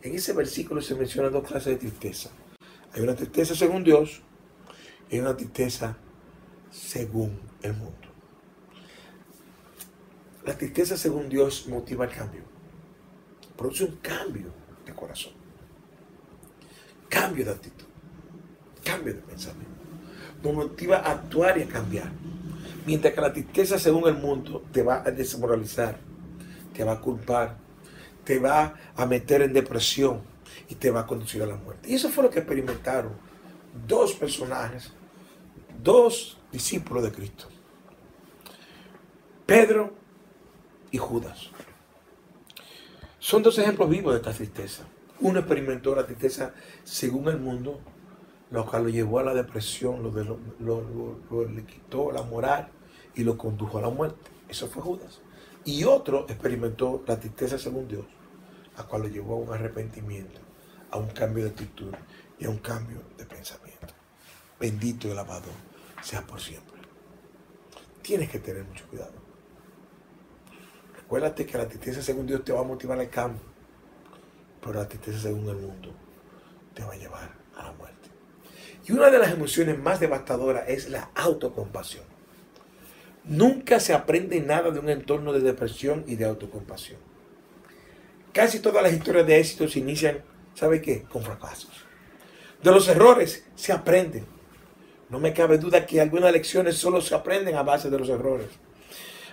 En 0.02 0.14
ese 0.14 0.34
versículo 0.34 0.82
se 0.82 0.94
mencionan 0.96 1.32
dos 1.32 1.48
clases 1.48 1.72
de 1.72 1.76
tristeza. 1.76 2.28
Hay 2.92 3.00
una 3.00 3.14
tristeza 3.14 3.54
según 3.54 3.82
Dios 3.82 4.20
y 5.08 5.20
una 5.20 5.34
tristeza 5.38 5.96
según 6.70 7.40
el 7.62 7.72
mundo. 7.72 8.09
La 10.44 10.56
tristeza 10.56 10.96
según 10.96 11.28
Dios 11.28 11.66
motiva 11.68 12.04
el 12.04 12.10
cambio. 12.10 12.42
Produce 13.56 13.84
un 13.84 13.96
cambio 13.96 14.52
de 14.86 14.94
corazón. 14.94 15.32
Cambio 17.08 17.44
de 17.44 17.50
actitud. 17.50 17.86
Cambio 18.82 19.14
de 19.14 19.20
pensamiento. 19.20 19.70
Nos 20.42 20.54
motiva 20.54 20.98
a 20.98 21.12
actuar 21.12 21.58
y 21.58 21.62
a 21.62 21.68
cambiar. 21.68 22.10
Mientras 22.86 23.12
que 23.12 23.20
la 23.20 23.32
tristeza 23.32 23.78
según 23.78 24.08
el 24.08 24.14
mundo 24.14 24.64
te 24.72 24.82
va 24.82 25.02
a 25.06 25.10
desmoralizar, 25.10 25.98
te 26.72 26.82
va 26.82 26.92
a 26.92 27.00
culpar, 27.00 27.58
te 28.24 28.38
va 28.38 28.74
a 28.96 29.06
meter 29.06 29.42
en 29.42 29.52
depresión 29.52 30.22
y 30.68 30.74
te 30.76 30.90
va 30.90 31.00
a 31.00 31.06
conducir 31.06 31.42
a 31.42 31.46
la 31.46 31.56
muerte. 31.56 31.90
Y 31.90 31.94
eso 31.94 32.08
fue 32.08 32.24
lo 32.24 32.30
que 32.30 32.38
experimentaron 32.38 33.12
dos 33.86 34.14
personajes, 34.14 34.90
dos 35.82 36.38
discípulos 36.50 37.02
de 37.02 37.12
Cristo. 37.12 37.48
Pedro 39.44 39.99
y 40.90 40.98
Judas. 40.98 41.50
Son 43.18 43.42
dos 43.42 43.58
ejemplos 43.58 43.88
vivos 43.90 44.12
de 44.14 44.18
esta 44.20 44.32
tristeza. 44.32 44.84
Uno 45.20 45.40
experimentó 45.40 45.94
la 45.94 46.06
tristeza 46.06 46.54
según 46.84 47.28
el 47.28 47.38
mundo, 47.38 47.80
lo 48.50 48.64
cual 48.66 48.84
lo 48.84 48.88
llevó 48.88 49.18
a 49.18 49.22
la 49.24 49.34
depresión, 49.34 50.02
lo, 50.02 50.10
de- 50.10 50.24
lo- 50.24 51.18
lo- 51.30 51.44
le 51.48 51.64
quitó 51.64 52.10
la 52.10 52.22
moral 52.22 52.68
y 53.14 53.22
lo 53.24 53.36
condujo 53.36 53.78
a 53.78 53.82
la 53.82 53.90
muerte. 53.90 54.30
Eso 54.48 54.66
fue 54.68 54.82
Judas. 54.82 55.20
Y 55.64 55.84
otro 55.84 56.24
experimentó 56.28 57.04
la 57.06 57.20
tristeza 57.20 57.58
según 57.58 57.86
Dios, 57.86 58.06
la 58.76 58.84
cual 58.84 59.02
lo 59.02 59.08
llevó 59.08 59.34
a 59.34 59.38
un 59.38 59.52
arrepentimiento, 59.52 60.40
a 60.90 60.96
un 60.96 61.08
cambio 61.08 61.44
de 61.44 61.50
actitud 61.50 61.92
y 62.38 62.46
a 62.46 62.50
un 62.50 62.58
cambio 62.58 63.02
de 63.18 63.26
pensamiento. 63.26 63.88
Bendito 64.58 65.06
y 65.08 65.10
alabado 65.10 65.48
sea 66.02 66.22
por 66.26 66.40
siempre. 66.40 66.80
Tienes 68.02 68.30
que 68.30 68.38
tener 68.38 68.64
mucho 68.64 68.86
cuidado. 68.88 69.19
Recuérdate 71.10 71.44
que 71.44 71.58
la 71.58 71.66
tristeza 71.66 72.02
según 72.02 72.24
Dios 72.24 72.44
te 72.44 72.52
va 72.52 72.60
a 72.60 72.62
motivar 72.62 72.96
al 72.96 73.10
cambio, 73.10 73.42
pero 74.60 74.74
la 74.74 74.86
tristeza 74.86 75.18
según 75.18 75.48
el 75.48 75.56
mundo 75.56 75.92
te 76.72 76.84
va 76.84 76.92
a 76.92 76.96
llevar 76.96 77.32
a 77.56 77.64
la 77.64 77.72
muerte. 77.72 78.08
Y 78.86 78.92
una 78.92 79.10
de 79.10 79.18
las 79.18 79.32
emociones 79.32 79.76
más 79.76 79.98
devastadoras 79.98 80.68
es 80.68 80.88
la 80.88 81.10
autocompasión. 81.16 82.04
Nunca 83.24 83.80
se 83.80 83.92
aprende 83.92 84.38
nada 84.40 84.70
de 84.70 84.78
un 84.78 84.88
entorno 84.88 85.32
de 85.32 85.40
depresión 85.40 86.04
y 86.06 86.14
de 86.14 86.26
autocompasión. 86.26 87.00
Casi 88.32 88.60
todas 88.60 88.80
las 88.80 88.92
historias 88.92 89.26
de 89.26 89.40
éxito 89.40 89.66
se 89.66 89.80
inician, 89.80 90.22
¿sabe 90.54 90.80
qué? 90.80 91.02
Con 91.02 91.24
fracasos. 91.24 91.72
De 92.62 92.70
los 92.70 92.86
errores 92.86 93.44
se 93.56 93.72
aprende. 93.72 94.22
No 95.08 95.18
me 95.18 95.34
cabe 95.34 95.58
duda 95.58 95.86
que 95.86 96.00
algunas 96.00 96.32
lecciones 96.32 96.76
solo 96.76 97.00
se 97.00 97.16
aprenden 97.16 97.56
a 97.56 97.64
base 97.64 97.90
de 97.90 97.98
los 97.98 98.08
errores. 98.08 98.46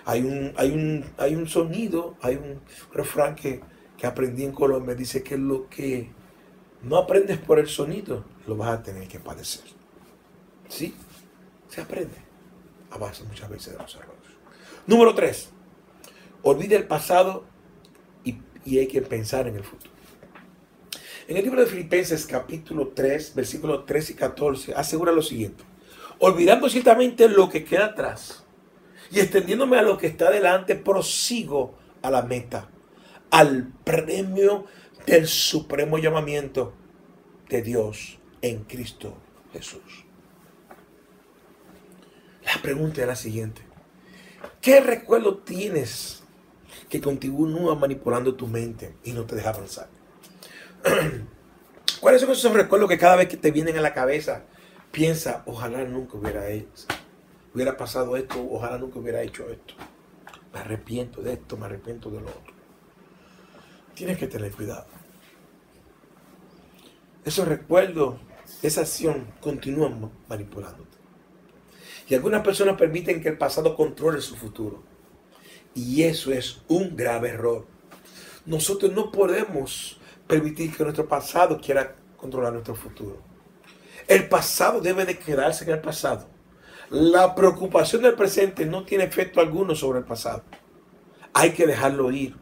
Hay 0.04 0.22
un, 0.22 0.52
hay 0.56 0.70
un, 0.70 1.04
hay 1.18 1.34
un 1.34 1.48
sonido, 1.48 2.16
hay 2.22 2.36
un 2.36 2.60
refrán 2.92 3.34
que, 3.34 3.60
que 3.96 4.06
aprendí 4.06 4.44
en 4.44 4.52
Colombia, 4.52 4.94
dice 4.94 5.22
que 5.22 5.36
lo 5.36 5.68
que 5.68 6.10
no 6.82 6.96
aprendes 6.96 7.38
por 7.38 7.58
el 7.58 7.68
sonido, 7.68 8.24
lo 8.46 8.56
vas 8.56 8.70
a 8.70 8.82
tener 8.82 9.08
que 9.08 9.18
padecer. 9.18 9.64
Sí, 10.68 10.94
se 11.68 11.80
aprende 11.80 12.16
a 12.90 12.98
base 12.98 13.24
muchas 13.24 13.50
veces 13.50 13.72
de 13.74 13.82
los 13.82 13.94
errores. 13.94 14.14
Número 14.86 15.14
tres, 15.14 15.50
olvida 16.42 16.76
el 16.76 16.84
pasado 16.84 17.44
y, 18.24 18.38
y 18.64 18.78
hay 18.78 18.86
que 18.86 19.02
pensar 19.02 19.46
en 19.48 19.56
el 19.56 19.64
futuro. 19.64 19.92
En 21.26 21.36
el 21.36 21.44
libro 21.44 21.60
de 21.60 21.66
Filipenses 21.66 22.24
capítulo 22.26 22.88
3, 22.94 23.34
versículos 23.34 23.84
3 23.84 24.10
y 24.10 24.14
14, 24.14 24.74
asegura 24.74 25.12
lo 25.12 25.20
siguiente. 25.20 25.62
Olvidando 26.20 26.70
ciertamente 26.70 27.28
lo 27.28 27.50
que 27.50 27.64
queda 27.64 27.86
atrás 27.86 28.46
y 29.10 29.20
extendiéndome 29.20 29.78
a 29.78 29.82
lo 29.82 29.98
que 29.98 30.06
está 30.06 30.30
delante, 30.30 30.74
prosigo 30.74 31.76
a 32.02 32.10
la 32.10 32.22
meta, 32.22 32.68
al 33.30 33.72
premio 33.84 34.66
del 35.06 35.26
supremo 35.26 35.98
llamamiento 35.98 36.74
de 37.48 37.62
Dios 37.62 38.18
en 38.42 38.64
Cristo 38.64 39.16
Jesús. 39.52 40.04
La 42.44 42.60
pregunta 42.62 43.00
es 43.00 43.06
la 43.06 43.16
siguiente. 43.16 43.62
¿Qué 44.60 44.80
recuerdo 44.80 45.38
tienes 45.38 46.22
que 46.88 47.00
continúa 47.00 47.74
manipulando 47.74 48.34
tu 48.34 48.46
mente 48.46 48.94
y 49.04 49.12
no 49.12 49.24
te 49.24 49.36
deja 49.36 49.50
avanzar? 49.50 49.88
¿Cuáles 52.00 52.20
son 52.20 52.30
esos 52.30 52.52
recuerdos 52.52 52.88
que 52.88 52.98
cada 52.98 53.16
vez 53.16 53.28
que 53.28 53.36
te 53.36 53.50
vienen 53.50 53.76
a 53.76 53.80
la 53.80 53.92
cabeza 53.92 54.44
piensa, 54.92 55.42
ojalá 55.46 55.84
nunca 55.84 56.16
hubiera 56.16 56.48
hecho, 56.48 56.86
hubiera 57.58 57.76
pasado 57.76 58.16
esto, 58.16 58.46
ojalá 58.50 58.78
nunca 58.78 59.00
hubiera 59.00 59.20
hecho 59.20 59.50
esto? 59.50 59.74
Me 60.52 60.60
arrepiento 60.60 61.20
de 61.20 61.32
esto, 61.32 61.56
me 61.56 61.66
arrepiento 61.66 62.08
de 62.08 62.20
lo 62.20 62.28
otro. 62.28 62.54
Tienes 63.94 64.16
que 64.16 64.28
tener 64.28 64.52
cuidado. 64.52 64.86
Esos 67.24 67.48
recuerdos, 67.48 68.20
esa 68.62 68.82
acción 68.82 69.26
continúan 69.40 70.08
manipulándote. 70.28 70.96
Y 72.08 72.14
algunas 72.14 72.42
personas 72.42 72.78
permiten 72.78 73.20
que 73.20 73.28
el 73.28 73.36
pasado 73.36 73.74
controle 73.74 74.20
su 74.20 74.36
futuro. 74.36 74.84
Y 75.74 76.04
eso 76.04 76.32
es 76.32 76.62
un 76.68 76.96
grave 76.96 77.30
error. 77.30 77.66
Nosotros 78.46 78.92
no 78.92 79.10
podemos 79.10 79.98
permitir 80.28 80.76
que 80.76 80.84
nuestro 80.84 81.08
pasado 81.08 81.60
quiera 81.60 81.96
controlar 82.16 82.52
nuestro 82.52 82.76
futuro. 82.76 83.20
El 84.06 84.28
pasado 84.28 84.80
debe 84.80 85.04
de 85.04 85.18
quedarse 85.18 85.64
en 85.64 85.70
el 85.70 85.80
pasado. 85.80 86.37
La 86.90 87.34
preocupación 87.34 88.00
del 88.00 88.14
presente 88.14 88.64
no 88.64 88.84
tiene 88.84 89.04
efecto 89.04 89.40
alguno 89.40 89.74
sobre 89.74 89.98
el 89.98 90.06
pasado. 90.06 90.44
Hay 91.34 91.52
que 91.52 91.66
dejarlo 91.66 92.10
ir 92.10 92.36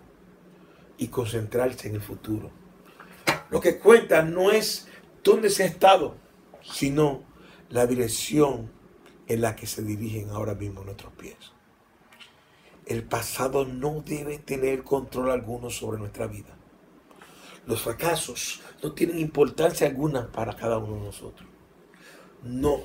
y 0.98 1.08
concentrarse 1.08 1.88
en 1.88 1.96
el 1.96 2.00
futuro. 2.00 2.52
Lo 3.50 3.60
que 3.60 3.78
cuenta 3.78 4.22
no 4.22 4.52
es 4.52 4.86
dónde 5.24 5.50
se 5.50 5.64
ha 5.64 5.66
estado, 5.66 6.16
sino 6.62 7.24
la 7.70 7.88
dirección 7.88 8.70
en 9.26 9.40
la 9.40 9.56
que 9.56 9.66
se 9.66 9.82
dirigen 9.82 10.30
ahora 10.30 10.54
mismo 10.54 10.84
nuestros 10.84 11.12
pies. 11.14 11.36
El 12.86 13.02
pasado 13.02 13.64
no 13.64 14.00
debe 14.06 14.38
tener 14.38 14.84
control 14.84 15.32
alguno 15.32 15.70
sobre 15.70 15.98
nuestra 15.98 16.28
vida. 16.28 16.56
Los 17.66 17.82
fracasos 17.82 18.62
no 18.80 18.92
tienen 18.92 19.18
importancia 19.18 19.88
alguna 19.88 20.30
para 20.30 20.54
cada 20.54 20.78
uno 20.78 20.94
de 20.94 21.06
nosotros. 21.06 21.48
No, 22.44 22.84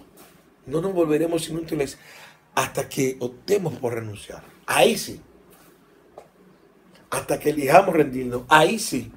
no 0.66 0.82
nos 0.82 0.94
volveremos 0.94 1.48
inútiles 1.50 1.98
hasta 2.56 2.88
que 2.88 3.18
optemos 3.20 3.74
por 3.76 3.94
renunciar. 3.94 4.44
Ahí 4.66 4.98
sí. 4.98 5.22
Hasta 7.10 7.40
que 7.40 7.50
elijamos 7.50 7.96
rendirnos. 7.96 8.44
Ahí 8.50 8.80
sí. 8.80 9.12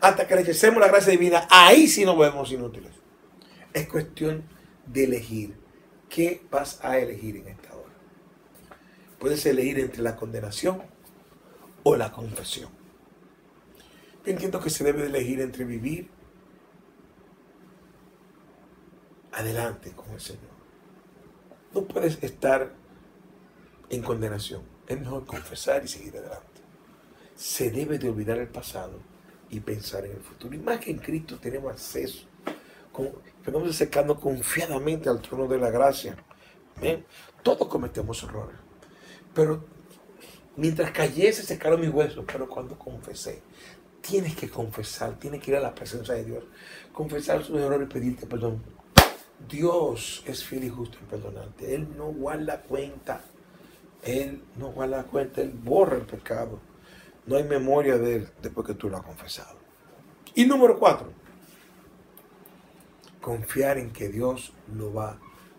Hasta 0.00 0.26
que 0.26 0.36
rechacemos 0.36 0.80
la 0.80 0.88
gracia 0.88 1.12
divina. 1.12 1.46
Ahí 1.50 1.86
sí 1.86 2.04
nos 2.04 2.18
vemos 2.18 2.50
inútiles. 2.52 2.92
Es 3.72 3.88
cuestión 3.88 4.44
de 4.86 5.04
elegir. 5.04 5.56
¿Qué 6.08 6.42
vas 6.50 6.82
a 6.84 6.98
elegir 6.98 7.36
en 7.36 7.48
esta 7.48 7.74
hora? 7.74 7.92
Puedes 9.18 9.44
elegir 9.46 9.78
entre 9.80 10.02
la 10.02 10.16
condenación 10.16 10.82
o 11.82 11.96
la 11.96 12.12
confesión. 12.12 12.70
Yo 14.24 14.32
entiendo 14.32 14.60
que 14.60 14.70
se 14.70 14.84
debe 14.84 15.02
de 15.02 15.08
elegir 15.08 15.40
entre 15.40 15.64
vivir 15.64 16.08
adelante 19.32 19.92
con 19.92 20.10
el 20.10 20.20
Señor. 20.20 20.55
No 21.76 21.84
puedes 21.84 22.22
estar 22.22 22.72
en 23.90 24.00
condenación. 24.00 24.62
Es 24.88 24.98
mejor 24.98 25.26
confesar 25.26 25.84
y 25.84 25.88
seguir 25.88 26.16
adelante. 26.16 26.62
Se 27.34 27.70
debe 27.70 27.98
de 27.98 28.08
olvidar 28.08 28.38
el 28.38 28.48
pasado 28.48 28.98
y 29.50 29.60
pensar 29.60 30.06
en 30.06 30.12
el 30.12 30.22
futuro. 30.22 30.54
Y 30.54 30.58
más 30.58 30.80
que 30.80 30.90
en 30.90 30.96
Cristo 30.96 31.38
tenemos 31.38 31.70
acceso. 31.70 32.24
Podemos 33.44 33.68
acercarnos 33.68 34.18
confiadamente 34.18 35.10
al 35.10 35.20
trono 35.20 35.46
de 35.46 35.58
la 35.58 35.68
gracia. 35.68 36.16
Amén. 36.78 37.04
Todos 37.42 37.68
cometemos 37.68 38.22
errores. 38.22 38.56
Pero 39.34 39.66
mientras 40.56 40.90
cayese 40.92 41.42
secaron 41.42 41.82
mis 41.82 41.90
huesos. 41.90 42.24
Pero 42.26 42.48
cuando 42.48 42.78
confesé, 42.78 43.42
tienes 44.00 44.34
que 44.34 44.48
confesar, 44.48 45.18
tienes 45.18 45.42
que 45.42 45.50
ir 45.50 45.58
a 45.58 45.60
la 45.60 45.74
presencia 45.74 46.14
de 46.14 46.24
Dios, 46.24 46.44
confesar 46.94 47.44
sus 47.44 47.60
errores 47.60 47.86
y 47.86 47.92
pedirte 47.92 48.26
perdón. 48.26 48.75
Dios 49.48 50.24
es 50.26 50.44
fiel 50.44 50.64
y 50.64 50.68
justo 50.68 50.98
en 50.98 51.06
perdonarte. 51.06 51.74
Él 51.74 51.88
no 51.96 52.06
guarda 52.06 52.62
cuenta. 52.62 53.20
Él 54.02 54.42
no 54.56 54.72
guarda 54.72 55.04
cuenta. 55.04 55.42
Él 55.42 55.50
borra 55.50 55.96
el 55.96 56.06
pecado. 56.06 56.60
No 57.26 57.36
hay 57.36 57.44
memoria 57.44 57.98
de 57.98 58.16
él 58.16 58.28
después 58.40 58.66
que 58.66 58.74
tú 58.74 58.88
lo 58.88 58.96
has 58.96 59.02
confesado. 59.02 59.58
Y 60.34 60.44
número 60.44 60.78
cuatro, 60.78 61.12
confiar 63.20 63.78
en 63.78 63.90
que 63.90 64.08
Dios 64.08 64.52
lo 64.74 64.92
va 64.92 65.18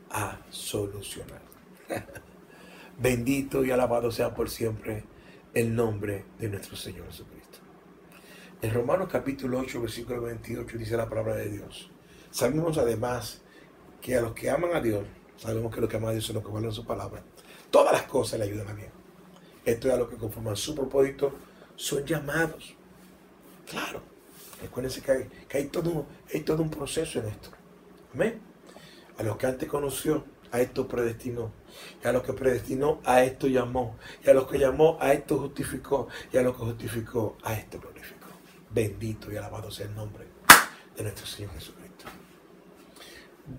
a 0.09 0.39
solucionar. 0.49 1.41
Bendito 2.99 3.65
y 3.65 3.71
alabado 3.71 4.11
sea 4.11 4.33
por 4.33 4.49
siempre 4.49 5.03
el 5.53 5.75
nombre 5.75 6.25
de 6.39 6.49
nuestro 6.49 6.75
Señor 6.75 7.07
Jesucristo. 7.07 7.59
En 8.61 8.73
Romanos 8.73 9.09
capítulo 9.11 9.59
8, 9.59 9.81
versículo 9.81 10.21
28 10.21 10.77
dice 10.77 10.97
la 10.97 11.09
palabra 11.09 11.35
de 11.35 11.49
Dios. 11.49 11.91
Sabemos 12.31 12.77
además 12.77 13.41
que 14.01 14.15
a 14.15 14.21
los 14.21 14.33
que 14.33 14.49
aman 14.49 14.75
a 14.75 14.81
Dios, 14.81 15.03
sabemos 15.37 15.73
que 15.73 15.81
los 15.81 15.89
que 15.89 15.97
aman 15.97 16.09
a 16.09 16.13
Dios 16.13 16.25
son 16.25 16.35
los 16.35 16.45
que 16.45 16.51
valen 16.51 16.71
su 16.71 16.85
palabra. 16.85 17.23
Todas 17.71 17.93
las 17.93 18.03
cosas 18.03 18.39
le 18.39 18.45
ayudan 18.45 18.67
a 18.69 18.73
bien. 18.73 18.91
Esto 19.65 19.87
es 19.87 19.93
a 19.93 19.97
los 19.97 20.09
que 20.09 20.15
conforman 20.15 20.55
su 20.55 20.73
propósito 20.73 21.33
son 21.75 22.05
llamados. 22.05 22.75
Claro. 23.69 24.01
Recuérdense 24.61 25.01
que 25.01 25.11
hay, 25.11 25.29
que 25.47 25.57
hay, 25.57 25.65
todo, 25.65 26.05
hay 26.33 26.41
todo 26.41 26.63
un 26.63 26.69
proceso 26.69 27.19
en 27.19 27.27
esto. 27.27 27.49
Amén. 28.13 28.39
A 29.17 29.23
los 29.23 29.37
que 29.37 29.45
antes 29.45 29.69
conoció, 29.69 30.25
a 30.51 30.61
esto 30.61 30.87
predestinó. 30.87 31.51
Y 32.03 32.07
a 32.07 32.11
los 32.11 32.23
que 32.23 32.33
predestinó, 32.33 32.99
a 33.05 33.23
esto 33.23 33.47
llamó. 33.47 33.97
Y 34.25 34.29
a 34.29 34.33
los 34.33 34.47
que 34.47 34.57
llamó, 34.57 34.97
a 34.99 35.13
esto 35.13 35.37
justificó. 35.37 36.07
Y 36.33 36.37
a 36.37 36.41
los 36.41 36.55
que 36.55 36.63
justificó, 36.63 37.37
a 37.43 37.53
esto 37.53 37.79
glorificó. 37.79 38.27
Bendito 38.71 39.31
y 39.31 39.37
alabado 39.37 39.69
sea 39.69 39.85
el 39.85 39.95
nombre 39.95 40.25
de 40.95 41.03
nuestro 41.03 41.25
Señor 41.25 41.51
Jesucristo. 41.53 41.86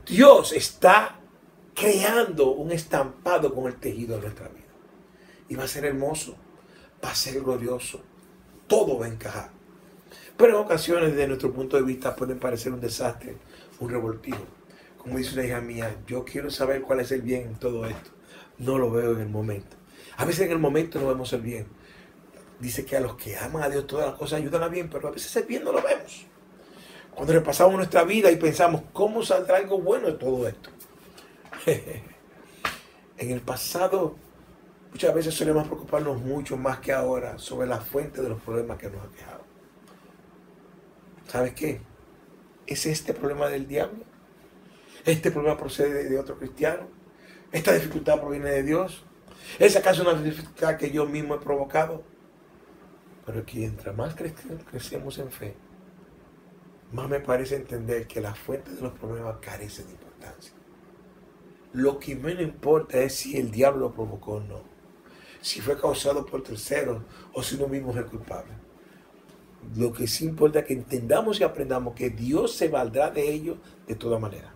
Dios 0.06 0.52
está 0.52 1.18
creando 1.74 2.50
un 2.50 2.72
estampado 2.72 3.54
con 3.54 3.66
el 3.66 3.76
tejido 3.76 4.16
de 4.16 4.22
nuestra 4.22 4.48
vida. 4.48 4.66
Y 5.48 5.54
va 5.54 5.64
a 5.64 5.68
ser 5.68 5.86
hermoso, 5.86 6.36
va 7.02 7.10
a 7.10 7.14
ser 7.14 7.40
glorioso, 7.40 8.02
todo 8.66 8.98
va 8.98 9.06
a 9.06 9.08
encajar. 9.08 9.50
Pero 10.36 10.50
en 10.50 10.64
ocasiones, 10.66 11.12
desde 11.12 11.26
nuestro 11.26 11.52
punto 11.54 11.78
de 11.78 11.84
vista, 11.84 12.14
pueden 12.14 12.38
parecer 12.38 12.72
un 12.72 12.80
desastre, 12.80 13.36
un 13.80 13.88
revoltijo. 13.88 14.44
Como 14.98 15.16
dice 15.16 15.32
una 15.32 15.46
hija 15.46 15.60
mía, 15.62 15.96
yo 16.06 16.22
quiero 16.22 16.50
saber 16.50 16.82
cuál 16.82 17.00
es 17.00 17.10
el 17.10 17.22
bien 17.22 17.48
en 17.48 17.58
todo 17.58 17.86
esto. 17.86 18.10
No 18.58 18.76
lo 18.76 18.90
veo 18.90 19.12
en 19.12 19.20
el 19.20 19.28
momento. 19.28 19.76
A 20.18 20.26
veces 20.26 20.46
en 20.46 20.52
el 20.52 20.58
momento 20.58 21.00
no 21.00 21.08
vemos 21.08 21.32
el 21.32 21.40
bien. 21.40 21.66
Dice 22.60 22.84
que 22.84 22.96
a 22.96 23.00
los 23.00 23.16
que 23.16 23.38
aman 23.38 23.62
a 23.62 23.70
Dios 23.70 23.86
todas 23.86 24.06
las 24.06 24.18
cosas 24.18 24.40
ayudan 24.40 24.64
a 24.64 24.68
bien, 24.68 24.90
pero 24.90 25.08
a 25.08 25.12
veces 25.12 25.34
el 25.36 25.44
bien 25.44 25.64
no 25.64 25.72
lo 25.72 25.80
vemos. 25.80 26.26
Cuando 27.18 27.32
repasamos 27.32 27.74
nuestra 27.74 28.04
vida 28.04 28.30
y 28.30 28.36
pensamos, 28.36 28.82
¿cómo 28.92 29.24
saldrá 29.24 29.56
algo 29.56 29.80
bueno 29.80 30.06
de 30.06 30.12
todo 30.12 30.46
esto? 30.46 30.70
en 31.66 33.30
el 33.32 33.40
pasado, 33.40 34.14
muchas 34.92 35.12
veces 35.12 35.34
solemos 35.34 35.66
preocuparnos 35.66 36.20
mucho 36.20 36.56
más 36.56 36.78
que 36.78 36.92
ahora 36.92 37.36
sobre 37.36 37.66
la 37.66 37.80
fuente 37.80 38.22
de 38.22 38.28
los 38.28 38.40
problemas 38.40 38.78
que 38.78 38.88
nos 38.88 39.02
han 39.02 39.10
quejado. 39.10 39.40
¿Sabes 41.26 41.54
qué? 41.54 41.80
¿Es 42.68 42.86
este 42.86 43.12
problema 43.12 43.48
del 43.48 43.66
diablo? 43.66 44.04
¿Este 45.04 45.32
problema 45.32 45.58
procede 45.58 46.08
de 46.08 46.20
otro 46.20 46.38
cristiano? 46.38 46.86
¿Esta 47.50 47.72
dificultad 47.72 48.20
proviene 48.20 48.50
de 48.50 48.62
Dios? 48.62 49.02
¿Es 49.58 49.74
acaso 49.74 50.08
una 50.08 50.22
dificultad 50.22 50.76
que 50.76 50.92
yo 50.92 51.04
mismo 51.04 51.34
he 51.34 51.40
provocado? 51.40 52.04
Pero 53.26 53.44
que 53.44 53.58
mientras 53.58 53.96
más 53.96 54.14
crecemos 54.14 55.18
en 55.18 55.32
fe, 55.32 55.56
más 56.92 57.08
me 57.08 57.20
parece 57.20 57.56
entender 57.56 58.06
que 58.06 58.20
la 58.20 58.34
fuente 58.34 58.70
de 58.72 58.80
los 58.80 58.92
problemas 58.92 59.36
carece 59.40 59.84
de 59.84 59.92
importancia. 59.92 60.52
Lo 61.72 61.98
que 61.98 62.16
menos 62.16 62.42
importa 62.42 62.98
es 62.98 63.14
si 63.14 63.36
el 63.36 63.50
diablo 63.50 63.88
lo 63.88 63.94
provocó 63.94 64.34
o 64.34 64.40
no, 64.40 64.62
si 65.40 65.60
fue 65.60 65.78
causado 65.78 66.24
por 66.24 66.42
terceros 66.42 67.02
o 67.32 67.42
si 67.42 67.56
uno 67.56 67.68
mismo 67.68 67.90
es 67.90 67.98
el 67.98 68.06
culpable. 68.06 68.52
Lo 69.76 69.92
que 69.92 70.06
sí 70.06 70.24
importa 70.24 70.60
es 70.60 70.66
que 70.66 70.72
entendamos 70.72 71.40
y 71.40 71.44
aprendamos 71.44 71.94
que 71.94 72.10
Dios 72.10 72.54
se 72.54 72.68
valdrá 72.68 73.10
de 73.10 73.30
ello 73.30 73.58
de 73.86 73.94
toda 73.94 74.18
manera. 74.18 74.54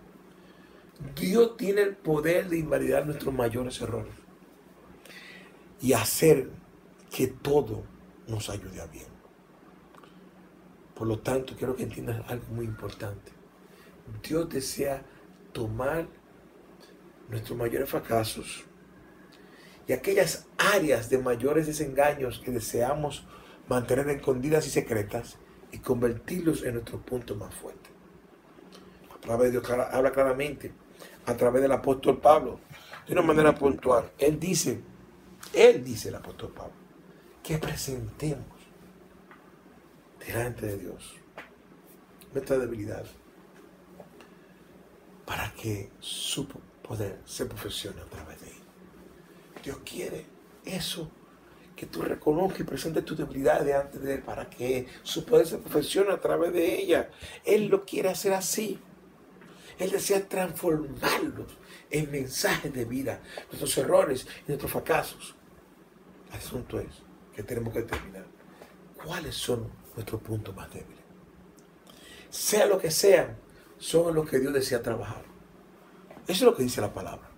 Dios 1.14 1.56
tiene 1.56 1.82
el 1.82 1.96
poder 1.96 2.48
de 2.48 2.58
invalidar 2.58 3.04
nuestros 3.04 3.34
mayores 3.34 3.80
errores 3.80 4.14
y 5.80 5.92
hacer 5.92 6.48
que 7.10 7.26
todo 7.26 7.82
nos 8.28 8.48
ayude 8.48 8.80
a 8.80 8.86
bien. 8.86 9.12
Por 10.94 11.06
lo 11.06 11.18
tanto, 11.20 11.54
quiero 11.56 11.74
que 11.74 11.84
entiendas 11.84 12.22
algo 12.28 12.46
muy 12.50 12.64
importante. 12.64 13.32
Dios 14.22 14.48
desea 14.48 15.02
tomar 15.52 16.06
nuestros 17.28 17.58
mayores 17.58 17.88
fracasos 17.88 18.64
y 19.86 19.92
aquellas 19.92 20.46
áreas 20.58 21.08
de 21.10 21.18
mayores 21.18 21.66
desengaños 21.66 22.40
que 22.44 22.50
deseamos 22.50 23.26
mantener 23.68 24.08
escondidas 24.10 24.66
y 24.66 24.70
secretas 24.70 25.38
y 25.72 25.78
convertirlos 25.78 26.62
en 26.62 26.74
nuestro 26.74 27.00
punto 27.00 27.34
más 27.34 27.54
fuerte. 27.54 27.90
La 29.08 29.20
palabra 29.20 29.44
de 29.46 29.50
Dios 29.52 29.70
habla 29.70 30.12
claramente 30.12 30.72
a 31.26 31.36
través 31.36 31.62
del 31.62 31.72
apóstol 31.72 32.20
Pablo 32.20 32.60
de 33.06 33.12
una 33.12 33.22
manera 33.22 33.54
puntual. 33.54 34.10
Él 34.18 34.38
dice, 34.38 34.80
él 35.52 35.82
dice 35.82 36.08
el 36.08 36.16
apóstol 36.16 36.52
Pablo, 36.54 36.74
que 37.42 37.58
presentemos 37.58 38.46
delante 40.26 40.66
de 40.66 40.78
Dios 40.78 41.14
nuestra 42.32 42.58
debilidad 42.58 43.04
para 45.26 45.52
que 45.54 45.90
su 46.00 46.46
poder 46.46 47.20
se 47.24 47.46
profesione 47.46 48.00
a 48.00 48.06
través 48.06 48.40
de 48.40 48.48
él. 48.48 48.62
Dios 49.62 49.78
quiere 49.84 50.26
eso, 50.64 51.10
que 51.76 51.86
tú 51.86 52.02
reconozcas 52.02 52.60
y 52.60 52.64
presentes 52.64 53.04
tu 53.04 53.16
debilidad 53.16 53.64
delante 53.64 53.98
de 53.98 54.14
él 54.14 54.22
para 54.22 54.48
que 54.50 54.86
su 55.02 55.24
poder 55.24 55.46
se 55.46 55.58
profesione 55.58 56.12
a 56.12 56.20
través 56.20 56.52
de 56.52 56.78
ella. 56.80 57.10
Él 57.44 57.68
lo 57.68 57.84
quiere 57.84 58.08
hacer 58.08 58.32
así. 58.32 58.78
Él 59.78 59.90
desea 59.90 60.28
transformarlos 60.28 61.56
en 61.90 62.10
mensajes 62.10 62.72
de 62.72 62.84
vida, 62.84 63.20
nuestros 63.46 63.76
errores 63.78 64.26
y 64.46 64.48
nuestros 64.48 64.70
fracasos. 64.70 65.34
El 66.30 66.38
asunto 66.38 66.78
es 66.78 67.02
que 67.34 67.42
tenemos 67.42 67.72
que 67.72 67.80
determinar 67.80 68.26
cuáles 69.02 69.34
son 69.34 69.81
nuestros 69.94 70.20
puntos 70.22 70.54
más 70.54 70.70
débiles. 70.70 71.02
Sea 72.30 72.66
lo 72.66 72.78
que 72.78 72.90
sean, 72.90 73.36
son 73.78 74.14
los 74.14 74.28
que 74.28 74.38
Dios 74.38 74.52
desea 74.52 74.82
trabajar. 74.82 75.22
Eso 76.26 76.32
es 76.32 76.42
lo 76.42 76.54
que 76.54 76.62
dice 76.62 76.80
la 76.80 76.94
palabra. 76.94 77.28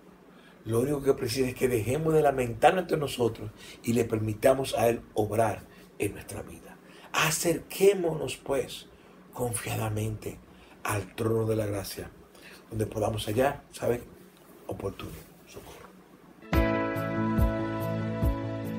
Lo 0.65 0.79
único 0.79 1.01
que 1.03 1.13
precisa 1.13 1.47
es 1.47 1.55
que 1.55 1.67
dejemos 1.67 2.13
de 2.13 2.21
lamentarnos 2.21 2.83
entre 2.83 2.97
nosotros 2.97 3.51
y 3.83 3.93
le 3.93 4.05
permitamos 4.05 4.73
a 4.75 4.87
Él 4.87 5.01
obrar 5.13 5.63
en 5.99 6.13
nuestra 6.13 6.41
vida. 6.41 6.77
Acerquémonos 7.11 8.37
pues 8.37 8.87
confiadamente 9.33 10.39
al 10.83 11.15
trono 11.15 11.45
de 11.45 11.55
la 11.55 11.65
gracia, 11.65 12.09
donde 12.69 12.87
podamos 12.87 13.25
hallar, 13.25 13.63
¿sabes? 13.71 14.01
Oportuno 14.67 15.34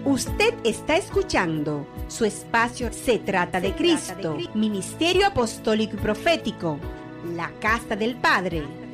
Usted 0.07 0.55
está 0.62 0.97
escuchando 0.97 1.85
su 2.07 2.25
espacio 2.25 2.92
Se 2.92 3.19
trata 3.19 3.61
de 3.61 3.75
Cristo, 3.75 4.38
Ministerio 4.55 5.27
Apostólico 5.27 5.97
y 5.97 5.99
Profético, 5.99 6.79
la 7.35 7.51
Casa 7.59 7.97
del 7.97 8.14
Padre 8.14 8.86